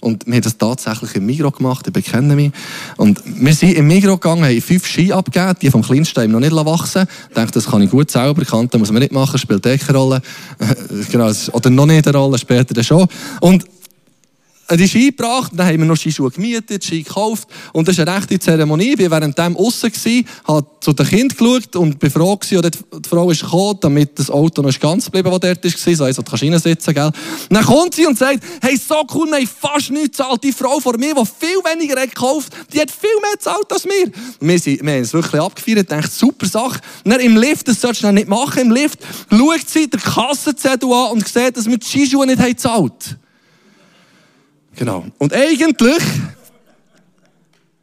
Und 0.00 0.26
wir 0.26 0.34
haben 0.34 0.42
das 0.42 0.58
tatsächlich 0.58 1.14
im 1.16 1.26
Migro 1.26 1.50
gemacht, 1.50 1.86
ich 1.86 1.92
bekenne 1.92 2.34
mich. 2.34 2.52
Und 2.96 3.22
wir 3.24 3.54
sind 3.54 3.74
im 3.74 3.86
Migro 3.86 4.16
gegangen, 4.16 4.44
haben 4.44 4.60
fünf 4.60 4.86
Ski 4.86 5.12
abgegeben, 5.12 5.54
die 5.60 5.70
vom 5.70 5.82
kleinsten 5.82 6.22
haben 6.22 6.32
noch 6.32 6.40
nicht 6.40 6.54
wachsen 6.54 7.06
Ich 7.28 7.34
dachte, 7.34 7.52
das 7.52 7.66
kann 7.66 7.82
ich 7.82 7.90
gut 7.90 8.10
selber, 8.10 8.44
Kanten 8.44 8.78
muss 8.78 8.92
man 8.92 9.00
nicht 9.00 9.12
machen, 9.12 9.38
spielt 9.38 9.64
eh 9.66 9.78
keine 9.78 9.98
Rolle. 9.98 10.22
genau, 11.10 11.30
oder 11.52 11.70
noch 11.70 11.86
nicht 11.86 12.06
eine 12.06 12.16
Rolle, 12.16 12.38
später 12.38 12.74
dann 12.74 12.84
schon. 12.84 13.06
Und 13.40 13.64
die 14.70 14.88
Ski 14.88 15.06
gebracht, 15.10 15.52
dann 15.54 15.66
haben 15.66 15.78
wir 15.78 15.86
noch 15.86 15.96
Skischuhe 15.96 16.30
gemietet, 16.30 16.84
Ski 16.84 17.02
gekauft 17.02 17.48
und 17.72 17.86
das 17.86 17.96
ist 17.96 18.06
eine 18.06 18.16
rechte 18.16 18.38
Zeremonie. 18.38 18.94
Ich 18.94 19.10
war 19.10 19.20
während 19.20 19.38
dem 19.38 19.56
aussen, 19.56 19.92
habe 20.44 20.66
zu 20.80 20.92
den 20.92 21.06
Kindern 21.06 21.36
geschaut 21.36 21.76
und 21.76 21.98
bin 21.98 22.10
froh 22.10 22.36
gewesen, 22.36 22.64
und 22.90 23.04
die 23.04 23.08
Frau 23.08 23.30
ist 23.30 23.42
gekommen, 23.42 23.78
damit 23.80 24.18
das 24.18 24.30
Auto 24.30 24.62
noch 24.62 24.78
ganz 24.78 25.06
geblieben, 25.06 25.30
das 25.30 25.40
dort 25.40 25.64
war, 25.64 26.12
so 26.12 26.18
wo 26.18 26.22
du 26.22 26.44
reinsitzen 26.44 26.94
gell. 26.94 27.10
Dann 27.50 27.64
kommt 27.64 27.94
sie 27.94 28.06
und 28.06 28.18
sagt, 28.18 28.42
hey, 28.60 28.76
so 28.76 29.06
cool, 29.14 29.26
wir 29.28 29.36
haben 29.36 29.46
fast 29.46 29.90
nichts 29.90 30.18
gezahlt. 30.18 30.42
Die 30.42 30.52
Frau 30.52 30.80
vor 30.80 30.98
mir, 30.98 31.14
die 31.14 31.26
viel 31.26 31.58
weniger 31.58 32.00
hat 32.00 32.10
gekauft, 32.10 32.52
die 32.72 32.80
hat 32.80 32.90
viel 32.90 33.10
mehr 33.20 33.32
gezahlt 33.32 33.70
als 33.70 33.84
wir. 33.84 34.04
Und 34.40 34.48
wir, 34.48 34.58
sind, 34.58 34.82
wir 34.82 34.92
haben 34.94 35.02
es 35.02 35.12
wirklich 35.12 35.40
abgefeiert, 35.40 35.90
dachte, 35.90 36.10
super 36.10 36.46
Sache. 36.46 36.80
Dann 37.04 37.20
im 37.20 37.36
Lift, 37.36 37.68
das 37.68 37.80
solltest 37.80 38.04
du 38.04 38.12
nicht 38.12 38.28
machen, 38.28 38.62
im 38.62 38.70
Lift, 38.70 38.98
schaut 39.30 39.68
sie 39.68 39.88
den 39.88 40.00
Kassenzettel 40.00 40.92
an 40.92 41.12
und 41.12 41.28
sieht, 41.28 41.56
dass 41.56 41.66
wir 41.66 41.78
die 41.78 41.86
Skischuhe 41.86 42.26
nicht 42.26 42.42
gezahlt 42.44 42.92
haben. 42.92 43.25
Genau. 44.76 45.06
Und 45.18 45.32
eigentlich 45.32 46.02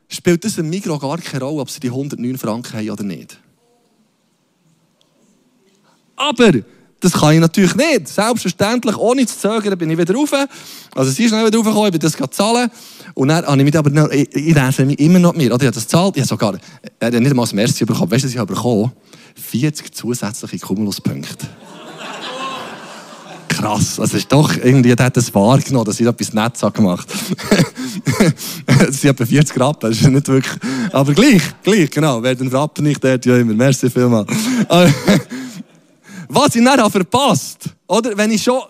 spielt 0.08 0.46
das 0.46 0.58
im 0.58 0.70
Migros 0.70 1.02
gar 1.02 1.18
keine 1.18 1.44
Rolle, 1.44 1.62
ob 1.62 1.70
sie 1.70 1.80
die 1.80 1.90
109 1.90 2.38
Franken 2.38 2.78
haben 2.78 2.90
oder 2.90 3.04
nicht. 3.04 3.40
Aber 6.16 6.52
das 7.00 7.14
kann 7.14 7.34
ich 7.34 7.40
natürlich 7.40 7.76
nicht. 7.76 8.08
Selbstverständlich, 8.08 8.96
ohne 8.96 9.26
zu 9.26 9.38
zögern, 9.38 9.78
bin 9.78 9.90
ich 9.90 9.98
wieder 9.98 10.14
rauf. 10.14 10.32
Also 10.96 11.12
sie 11.12 11.24
ist 11.24 11.30
schnell 11.30 11.46
wieder 11.46 11.58
raufgekommen, 11.58 11.88
ich 11.94 12.00
bin 12.00 12.00
das 12.00 12.16
zahlen. 12.32 12.70
Und 13.16 13.28
dann 13.28 13.46
habe 13.46 13.58
ich 13.58 13.66
mich 13.66 13.78
aber 13.78 13.90
noch, 13.90 14.10
ich, 14.10 14.34
ich 14.34 14.56
rechne 14.56 14.86
mich 14.86 15.00
immer 15.00 15.20
noch 15.20 15.34
mehr. 15.34 15.48
Oder 15.48 15.64
ich 15.64 15.68
habe 15.68 15.76
das 15.76 15.84
gezahlt, 15.84 16.16
ich 16.16 16.22
habe 16.22 16.30
sogar, 16.30 16.58
er 17.00 17.08
hat 17.08 17.14
nicht 17.14 17.30
einmal 17.30 17.46
das 17.46 17.54
Merci 17.54 17.86
bekommen. 17.86 18.12
Weißt 18.12 18.24
du, 18.24 18.28
was 18.28 18.34
ich 18.34 18.40
habe 18.40 18.54
bekommen? 18.54 18.92
40 19.36 19.94
zusätzliche 19.94 20.60
Cumuluspunkte 20.60 21.48
krass. 23.64 24.00
Also 24.00 24.18
ist 24.18 24.32
doch, 24.32 24.56
irgendwie 24.56 24.92
hat 24.92 25.18
es 25.18 25.34
wahrgenommen, 25.34 25.86
dass 25.86 26.00
ich 26.00 26.08
etwas 26.08 26.34
Nettes 26.34 26.62
gemacht 26.74 27.08
habe. 27.10 28.34
Sie 28.92 29.08
haben 29.08 29.26
40 29.26 29.60
Rappen, 29.60 29.90
das 29.90 30.02
ist 30.02 30.08
nicht 30.08 30.28
wirklich, 30.28 30.54
aber 30.92 31.14
gleich, 31.14 31.42
gleich, 31.64 31.90
genau. 31.90 32.22
Wer 32.22 32.36
den 32.36 32.50
Rappen 32.50 32.84
nicht 32.86 33.04
hat, 33.04 33.26
ja 33.26 33.38
immer. 33.38 33.54
Merci 33.54 33.90
vielmals. 33.90 34.30
Was 36.30 36.56
ich 36.56 36.64
dann 36.64 36.92
verpasst, 36.92 37.70
oder? 37.88 38.18
Wenn 38.18 38.32
ich 38.32 38.44
schon 38.44 38.62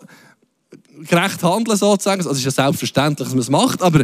gerecht 1.01 1.43
handeln 1.43 1.77
sozusagen. 1.77 2.19
Also 2.19 2.32
es 2.32 2.38
ist 2.39 2.45
ja 2.45 2.51
selbstverständlich, 2.51 3.27
dass 3.27 3.34
man 3.34 3.41
es 3.41 3.49
macht, 3.49 3.82
aber 3.82 4.03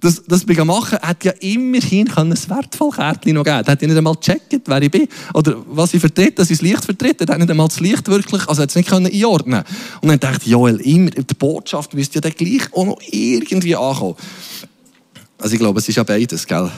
das, 0.00 0.22
das 0.26 0.44
bei 0.44 0.64
machen 0.64 0.98
hat 1.00 1.24
ja 1.24 1.32
immerhin 1.40 2.10
ein 2.16 2.30
wertvolles 2.30 2.96
Kärtchen 2.96 3.34
noch 3.34 3.44
gegeben. 3.44 3.66
Hat 3.66 3.82
ja 3.82 3.88
nicht 3.88 3.96
einmal 3.96 4.14
gecheckt, 4.14 4.62
wer 4.66 4.82
ich 4.82 4.90
bin 4.90 5.08
oder 5.34 5.56
was 5.66 5.94
ich 5.94 6.00
vertrete, 6.00 6.32
dass 6.32 6.50
ich 6.50 6.58
das 6.58 6.62
Licht 6.62 6.84
vertrete. 6.84 7.24
Er 7.24 7.34
hat 7.34 7.38
nicht 7.38 7.50
einmal 7.50 7.68
das 7.68 7.80
Licht 7.80 8.08
wirklich, 8.08 8.48
also 8.48 8.62
hat 8.62 8.70
es 8.70 8.76
nicht 8.76 8.92
einordnen 8.92 9.64
Und 10.00 10.08
dann 10.08 10.20
dachte 10.20 10.42
ich, 10.44 10.52
Joel, 10.52 10.80
immer, 10.80 11.10
die 11.10 11.34
Botschaft 11.34 11.94
müsste 11.94 12.16
ja 12.16 12.20
dann 12.20 12.32
gleich 12.32 12.72
auch 12.72 12.86
noch 12.86 13.00
irgendwie 13.10 13.76
ankommen. 13.76 14.16
Also 15.38 15.54
ich 15.54 15.60
glaube, 15.60 15.78
es 15.78 15.88
ist 15.88 15.96
ja 15.96 16.02
beides, 16.02 16.46
gell? 16.46 16.70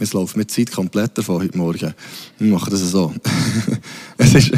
Es 0.00 0.12
läuft 0.12 0.36
mit 0.36 0.50
Zeit 0.50 0.72
komplett 0.72 1.16
davon 1.16 1.40
heute 1.40 1.56
Morgen. 1.56 1.94
Wir 2.38 2.52
machen 2.52 2.70
das 2.70 2.80
so. 2.80 3.14
es 4.18 4.34
ist, 4.34 4.50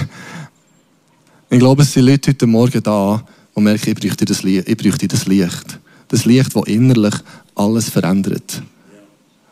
ich 1.50 1.58
glaube, 1.58 1.82
es 1.82 1.92
sind 1.92 2.06
Leute 2.06 2.30
heute 2.30 2.46
Morgen 2.46 2.82
da, 2.82 3.22
die 3.54 3.60
merken, 3.60 3.90
ich 3.90 3.94
bräuchte 3.94 4.24
das, 4.24 4.42
Licht. 4.42 4.66
Ich 4.66 4.76
bräuchte 4.78 5.06
das 5.06 5.26
Licht. 5.26 5.78
Das 6.08 6.24
Licht, 6.24 6.56
das 6.56 6.66
innerlich 6.66 7.14
alles 7.54 7.90
verändert. 7.90 8.62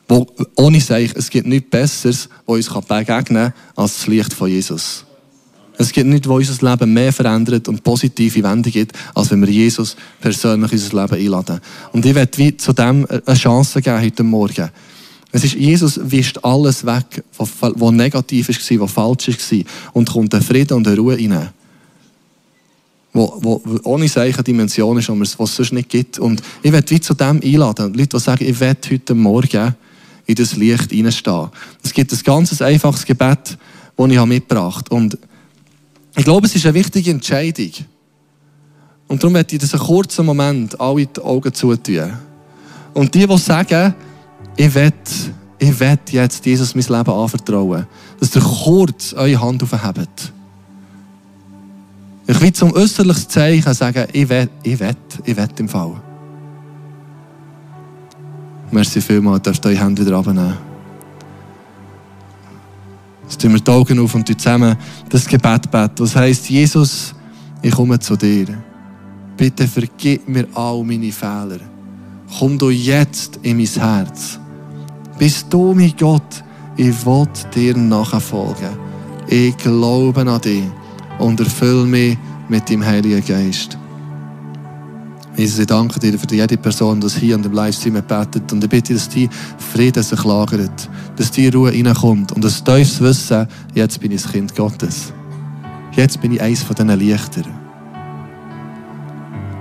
Wo, 0.09 0.27
ohne 0.57 0.81
Seich, 0.81 1.13
es 1.17 1.29
gibt 1.29 1.47
nichts 1.47 1.69
Besseres, 1.69 2.29
das 2.47 2.69
uns 2.69 2.87
begegnen 2.87 3.25
kann, 3.25 3.53
als 3.77 3.97
das 3.97 4.07
Licht 4.07 4.33
von 4.33 4.49
Jesus. 4.49 5.05
Es 5.77 5.93
gibt 5.93 6.09
nichts, 6.09 6.29
was 6.29 6.49
unser 6.49 6.71
Leben 6.71 6.95
mehr 6.95 7.13
verändert 7.13 7.69
und 7.69 7.83
positive 7.83 8.43
Wendung 8.43 8.73
gibt, 8.73 8.93
als 9.15 9.31
wenn 9.31 9.41
wir 9.41 9.51
Jesus 9.51 9.97
persönlich 10.21 10.73
in 10.73 10.79
unser 10.79 11.03
Leben 11.03 11.21
einladen. 11.21 11.61
Und 11.93 12.07
ich 12.07 12.15
werde 12.15 12.57
zu 12.57 12.73
dem 12.73 13.07
eine 13.07 13.37
Chance 13.37 13.83
geben 13.83 14.01
heute 14.01 14.23
Morgen. 14.23 14.71
Es 15.35 15.43
ist, 15.43 15.55
Jesus 15.55 15.99
wischt 16.01 16.39
alles 16.45 16.87
weg, 16.87 17.25
was, 17.37 17.51
was 17.61 17.91
negativ 17.91 18.49
war, 18.49 18.81
was 18.81 18.93
falsch 18.93 19.27
war, 19.27 19.65
und 19.93 20.09
kommt 20.09 20.33
ein 20.33 20.41
Frieden 20.41 20.75
und 20.75 20.87
eine 20.87 20.97
Ruhe 20.97 21.17
rein. 21.17 21.51
Wo, 23.13 23.37
wo 23.41 23.81
ohne 23.83 24.07
solche 24.07 24.45
Dimension 24.45 24.97
ist, 24.97 25.09
die 25.09 25.23
es 25.23 25.33
sonst 25.33 25.73
nicht 25.73 25.89
gibt. 25.89 26.21
Und 26.21 26.41
ich 26.63 26.71
werde 26.71 26.89
wie 26.89 27.01
zu 27.01 27.15
dem 27.15 27.41
einladen. 27.43 27.95
Leute, 27.95 28.11
die 28.11 28.21
sagen, 28.21 28.45
ich 28.45 28.61
werde 28.61 28.89
heute 28.93 29.17
Morgen 29.17 29.75
in 30.25 30.35
das 30.37 30.55
Licht 30.55 30.93
hineinstehen. 30.93 31.49
Es 31.83 31.93
gibt 31.93 32.13
ein 32.13 32.21
ganz 32.23 32.63
einfaches 32.63 33.05
Gebet, 33.05 33.59
das 33.97 34.11
ich 34.11 34.25
mitgebracht 34.27 34.87
habe. 34.89 34.95
Und 34.95 35.19
ich 36.15 36.25
glaube, 36.25 36.47
es 36.47 36.55
ist 36.55 36.65
eine 36.65 36.75
wichtige 36.75 37.11
Entscheidung. 37.11 37.73
Und 39.09 39.21
darum 39.21 39.35
werde 39.35 39.53
ich 39.53 39.61
das 39.61 39.75
einen 39.75 39.83
kurzen 39.83 40.27
Moment 40.27 40.81
alle 40.81 41.07
die 41.07 41.21
Augen 41.21 41.53
zutun. 41.53 42.13
Und 42.93 43.13
die, 43.13 43.27
die 43.27 43.39
sagen, 43.39 43.95
ich 44.57 44.75
will, 44.75 44.93
ich 45.59 45.81
will 45.81 45.99
jetzt 46.11 46.45
Jesus 46.47 46.75
mein 46.75 46.85
Leben 46.85 47.11
anvertrauen. 47.11 47.87
Dass 48.21 48.35
ihr 48.35 48.43
kurz 48.43 49.13
eure 49.15 49.41
Hand 49.41 49.63
aufhebt. 49.63 50.33
Ich 52.27 52.41
will 52.41 52.53
zum 52.53 52.73
äußerlichen 52.73 53.29
Zeichen 53.29 53.75
sagen, 53.75 54.07
ich 54.13 54.29
will, 54.29 54.49
ich 54.63 54.81
will, 54.81 54.97
ich 55.25 55.37
will 55.37 55.49
im 55.59 55.69
Fall. 55.69 56.01
Merci 58.71 59.01
vielmals, 59.01 59.43
dürft 59.43 59.65
eure 59.67 59.79
Hände 59.79 60.05
wieder 60.05 60.17
abnehmen. 60.17 60.57
Jetzt 63.25 63.41
tun 63.41 63.53
wir 63.53 63.61
die 63.61 63.71
Augen 63.71 63.99
auf 63.99 64.15
und 64.15 64.27
zusammen 64.27 64.77
das 65.09 65.27
Gebet 65.27 65.71
beten. 65.71 65.95
Das 65.97 66.17
heisst, 66.17 66.49
Jesus, 66.49 67.15
ich 67.63 67.73
komme 67.73 67.99
zu 67.99 68.17
dir. 68.17 68.47
Bitte 69.37 69.67
vergib 69.67 70.29
mir 70.29 70.47
all 70.55 70.83
meine 70.85 71.13
Fehler. 71.13 71.61
Komm 72.39 72.59
du 72.59 72.71
jetzt 72.71 73.39
in 73.43 73.57
mein 73.57 73.67
Herz. 73.67 74.39
Bist 75.19 75.47
du 75.51 75.75
mein 75.75 75.95
Gott? 75.99 76.45
Ich 76.77 77.07
will 77.07 77.29
dir 77.55 77.77
nachfolgen. 77.77 78.77
Ich 79.29 79.57
glaube 79.57 80.21
an 80.21 80.41
dich 80.41 80.65
und 81.19 81.39
erfülle 81.41 81.87
mich 81.87 82.19
mit 82.49 82.69
dem 82.69 82.85
Heiligen 82.85 83.25
Geist. 83.25 83.79
Jesus, 85.37 85.59
ich 85.61 85.67
danke 85.67 85.99
dir 85.99 86.17
für 86.19 86.33
jede 86.33 86.57
Person, 86.57 87.01
die 87.01 87.09
hier 87.09 87.35
an 87.35 87.43
dem 87.43 87.53
Livestream 87.53 87.95
betet. 87.95 88.53
Und 88.53 88.63
ich 88.63 88.71
bitte, 88.71 88.95
dass 88.95 89.09
die 89.09 89.29
Frieden 89.73 90.03
sich 90.03 90.25
lagert, 90.25 90.89
dass 91.17 91.31
die 91.31 91.49
Ruhe 91.49 91.73
reinkommt 91.73 92.33
und 92.33 92.45
dass 92.45 92.63
du 92.63 92.73
wissen, 92.73 93.47
jetzt 93.75 94.01
bin 94.01 94.13
ich 94.13 94.23
das 94.23 94.33
Kind 94.33 94.55
Gottes. 94.55 95.13
Jetzt 95.93 96.21
bin 96.21 96.33
ich 96.33 96.41
eins 96.41 96.63
von 96.63 96.77
diesen 96.77 96.99
Lichtern. 96.99 97.47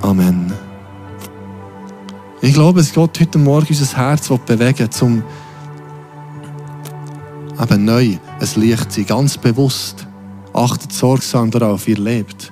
Amen. 0.01 0.51
Ich 2.41 2.53
glaube, 2.53 2.81
es 2.81 2.93
Gott 2.93 3.19
heute 3.19 3.39
Morgen 3.39 3.67
unser 3.69 3.97
Herz 3.97 4.29
bewegen 4.45 4.91
zum 4.91 5.23
eben 7.61 7.85
neu 7.85 8.17
ein 8.39 8.61
Licht 8.61 8.91
sein, 8.91 9.05
ganz 9.05 9.37
bewusst. 9.37 10.07
Achtet 10.53 10.93
sorgsam 10.93 11.51
darauf, 11.51 11.87
ihr 11.87 11.97
lebt. 11.97 12.51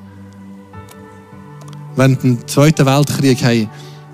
Während 1.95 2.23
dem 2.23 2.47
Zweiten 2.47 2.85
Weltkrieg 2.85 3.43
haben 3.43 3.69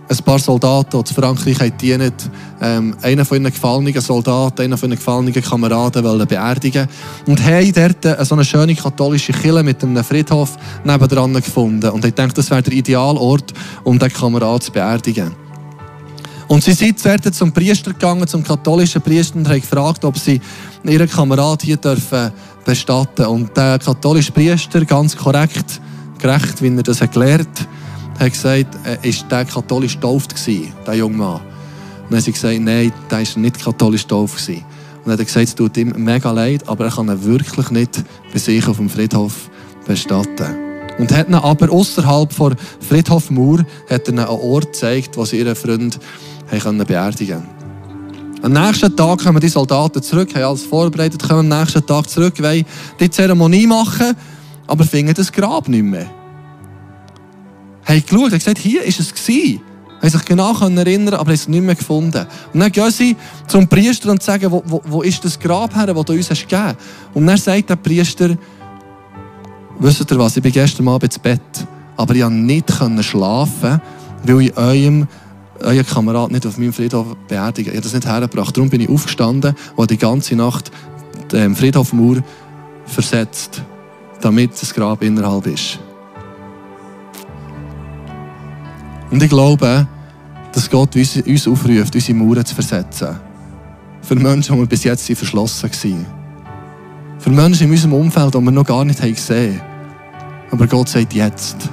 ein 0.09 0.17
paar 0.23 0.39
Soldaten, 0.39 0.97
in 0.97 1.05
Frankreich 1.05 1.73
dienen, 1.79 2.13
ähm, 2.61 2.95
einen 3.01 3.25
von 3.25 3.41
ihren 3.41 3.51
gefallenen 3.51 3.99
Soldaten, 3.99 4.61
einen 4.61 4.77
von 4.77 4.89
ihren 4.89 4.97
gefallenen 4.97 5.33
Kameraden 5.33 6.03
wollen 6.03 6.27
beerdigen 6.27 6.87
und 7.25 7.43
haben 7.43 7.73
dort 7.73 8.25
so 8.25 8.35
eine 8.35 8.45
schöne 8.45 8.75
katholische 8.75 9.33
Kirche 9.33 9.63
mit 9.63 9.83
einem 9.83 10.03
Friedhof 10.03 10.57
nebendran 10.83 11.33
gefunden 11.33 11.89
und 11.89 12.05
ich 12.05 12.13
denke, 12.13 12.33
das 12.33 12.49
wäre 12.49 12.63
der 12.63 12.73
Idealort, 12.73 13.53
um 13.83 13.99
diesen 13.99 14.13
Kameraden 14.13 14.61
zu 14.61 14.71
beerdigen. 14.71 15.46
Und 16.47 16.63
sie 16.63 16.73
sind 16.73 16.97
zuerst 16.97 17.33
zum 17.35 17.51
Priester 17.51 17.91
gegangen, 17.91 18.27
zum 18.27 18.43
katholischen 18.43 19.01
Priester, 19.01 19.35
und 19.37 19.47
haben 19.47 19.59
gefragt, 19.59 20.05
ob 20.05 20.17
sie 20.17 20.39
ihren 20.83 21.09
Kamerad 21.09 21.61
hier 21.61 21.77
dürfen 21.77 22.31
bestatten 22.63 23.25
Und 23.25 23.55
der 23.55 23.79
katholische 23.79 24.31
Priester, 24.31 24.83
ganz 24.85 25.15
korrekt, 25.15 25.81
gerecht, 26.19 26.61
wie 26.61 26.75
er 26.75 26.83
das 26.83 27.01
hat 27.01 27.13
gelernt 27.13 27.67
hat, 28.19 28.31
gesagt, 28.31 28.77
äh, 28.85 29.07
ist 29.07 29.25
der 29.29 29.45
katholisch 29.45 29.95
getauft 29.95 30.35
gewesen, 30.35 30.73
der 30.85 30.95
junge 30.95 31.17
Mann. 31.17 31.35
Und 31.35 31.41
dann 32.09 32.17
haben 32.17 32.21
sie 32.21 32.31
gesagt, 32.31 32.59
nein, 32.59 32.91
der 33.11 33.19
war 33.19 33.39
nicht 33.39 33.63
katholisch 33.63 34.03
getauft 34.03 34.37
gewesen. 34.37 34.63
Und 34.97 35.05
dann 35.05 35.13
hat 35.13 35.19
er 35.19 35.25
gesagt, 35.25 35.47
es 35.47 35.55
tut 35.55 35.77
ihm 35.77 35.93
mega 35.97 36.31
leid, 36.31 36.67
aber 36.67 36.85
er 36.85 36.91
kann 36.91 37.09
ihn 37.09 37.23
wirklich 37.23 37.69
nicht 37.71 38.03
bei 38.33 38.39
sich 38.39 38.67
auf 38.67 38.77
dem 38.77 38.89
Friedhof 38.89 39.49
bestatten. 39.85 40.55
Und 40.97 41.15
hat 41.15 41.29
ihn 41.29 41.35
aber 41.35 41.71
außerhalb 41.71 42.33
von 42.33 42.55
Friedhof 42.79 43.29
Mur 43.29 43.65
hat 43.89 44.07
er 44.07 44.13
einen 44.13 44.27
Ort 44.27 44.73
gezeigt, 44.73 45.15
wo 45.15 45.25
sie 45.25 45.37
ihren 45.39 45.55
Freund 45.55 45.99
haben 46.51 46.77
beerdigen. 46.85 47.43
Am 48.41 48.53
nächsten 48.53 48.95
Tag 48.95 49.23
kommen 49.23 49.39
die 49.39 49.47
Soldaten 49.47 50.01
zurück, 50.01 50.33
haben 50.35 50.43
alles 50.43 50.63
vorbereitet, 50.63 51.27
kommen 51.27 51.51
am 51.51 51.59
nächsten 51.59 51.85
Tag 51.85 52.09
zurück, 52.09 52.41
wollen 52.41 52.65
die 52.99 53.09
Zeremonie 53.09 53.65
machen, 53.65 54.15
aber 54.67 54.83
finden 54.83 55.13
das 55.13 55.31
Grab 55.31 55.67
nicht 55.67 55.83
mehr. 55.83 56.07
Haben 57.83 58.03
geschaut, 58.05 58.31
haben 58.31 58.37
gesagt, 58.37 58.59
hier 58.59 58.83
ist 58.83 58.99
es 58.99 59.13
gewesen. 59.13 59.61
Haben 60.01 60.09
sich 60.09 60.25
genau 60.25 60.53
erinnern, 60.53 61.15
aber 61.15 61.29
haben 61.29 61.31
es 61.31 61.47
nicht 61.47 61.63
mehr 61.63 61.73
gefunden. 61.73 62.27
Und 62.53 62.59
dann 62.59 62.71
gehen 62.71 62.91
sie 62.91 63.15
zum 63.47 63.67
Priester 63.67 64.11
und 64.11 64.21
sagen, 64.21 64.51
wo, 64.51 64.61
wo, 64.65 64.81
wo 64.85 65.01
ist 65.01 65.25
das 65.25 65.39
Grab 65.39 65.75
her, 65.75 65.87
das 65.87 66.05
du 66.05 66.13
uns 66.13 66.29
hast 66.29 66.47
gegeben 66.47 66.77
Und 67.15 67.25
dann 67.25 67.37
sagt 67.37 67.69
der 67.69 67.77
Priester, 67.77 68.37
wisst 69.79 70.11
ihr 70.11 70.19
was, 70.19 70.37
ich 70.37 70.43
bin 70.43 70.51
gestern 70.51 70.87
Abend 70.87 71.05
ins 71.05 71.17
Bett, 71.19 71.41
aber 71.95 72.13
ich 72.13 72.21
konnte 72.21 72.35
nicht 72.35 73.05
schlafen, 73.05 73.81
weil 74.23 74.41
ich 74.41 74.57
eurem 74.57 75.07
euer 75.61 75.83
Kamerad 75.83 76.31
nicht 76.31 76.45
auf 76.45 76.57
meinem 76.57 76.73
Friedhof 76.73 77.15
beerdigen. 77.27 77.71
Ich 77.71 77.77
habe 77.77 77.83
das 77.83 77.93
nicht 77.93 78.07
hergebracht. 78.07 78.55
Darum 78.55 78.69
bin 78.69 78.81
ich 78.81 78.89
aufgestanden 78.89 79.55
und 79.75 79.89
die 79.89 79.97
ganze 79.97 80.35
Nacht 80.35 80.71
den 81.31 81.55
Friedhof 81.55 81.93
Mauer 81.93 82.17
versetzt, 82.85 83.61
damit 84.21 84.61
das 84.61 84.73
Grab 84.73 85.03
innerhalb 85.03 85.47
ist. 85.47 85.79
Und 89.11 89.21
ich 89.23 89.29
glaube, 89.29 89.87
dass 90.53 90.69
Gott 90.69 90.95
uns 90.95 91.47
aufruft, 91.47 91.95
unsere 91.95 92.17
Mauern 92.17 92.45
zu 92.45 92.55
versetzen. 92.55 93.19
Für 94.01 94.15
Menschen, 94.15 94.55
die 94.55 94.61
wir 94.61 94.67
bis 94.67 94.83
jetzt 94.83 95.05
verschlossen 95.11 95.69
waren. 95.69 96.05
Für 97.19 97.29
Menschen 97.29 97.67
in 97.67 97.71
unserem 97.71 97.93
Umfeld, 97.93 98.33
die 98.33 98.39
wir 98.39 98.51
noch 98.51 98.65
gar 98.65 98.85
nicht 98.85 99.01
gesehen 99.01 99.59
haben. 99.59 99.77
Aber 100.51 100.67
Gott 100.67 100.89
sagt 100.89 101.13
jetzt. 101.13 101.69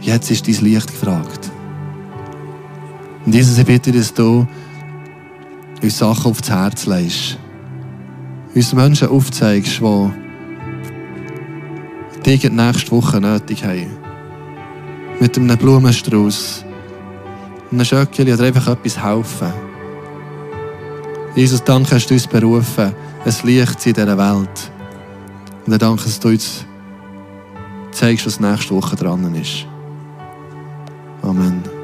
Jetzt 0.00 0.30
ist 0.30 0.46
dein 0.46 0.64
Licht 0.64 0.86
gefragt. 0.88 1.50
Und 3.26 3.34
Jesus, 3.34 3.58
ich 3.58 3.66
bitte, 3.66 3.90
dass 3.90 4.14
du 4.14 4.46
uns 5.82 5.98
Sachen 5.98 6.30
aufs 6.30 6.48
Herz 6.48 6.86
legst. 6.86 7.38
Uns 8.54 8.72
Menschen 8.72 9.08
aufzeigst, 9.08 9.80
die 12.24 12.38
die 12.38 12.48
nächste 12.48 12.90
Woche 12.92 13.20
nötig 13.20 13.64
haben. 13.64 13.90
Mit 15.20 15.36
einem 15.36 15.58
Blumenstrauß, 15.58 16.64
einem 17.72 17.84
Schöckchen 17.84 18.32
oder 18.32 18.44
einfach 18.44 18.68
etwas 18.68 19.02
helfen. 19.02 19.52
Jesus, 21.34 21.62
danke, 21.64 21.96
hast 21.96 22.06
du 22.06 22.14
uns 22.14 22.26
berufen, 22.26 22.94
ein 23.24 23.34
Licht 23.42 23.86
in 23.86 23.92
dieser 23.92 24.16
Welt. 24.16 24.70
Und 25.66 25.72
ich 25.72 25.78
danke, 25.78 26.04
dass 26.04 26.20
du 26.20 26.28
uns 26.28 26.64
zeigst, 27.90 28.24
was 28.24 28.40
nächste 28.40 28.74
Woche 28.74 28.94
dran 28.96 29.34
ist. 29.34 29.66
Amen. 31.22 31.75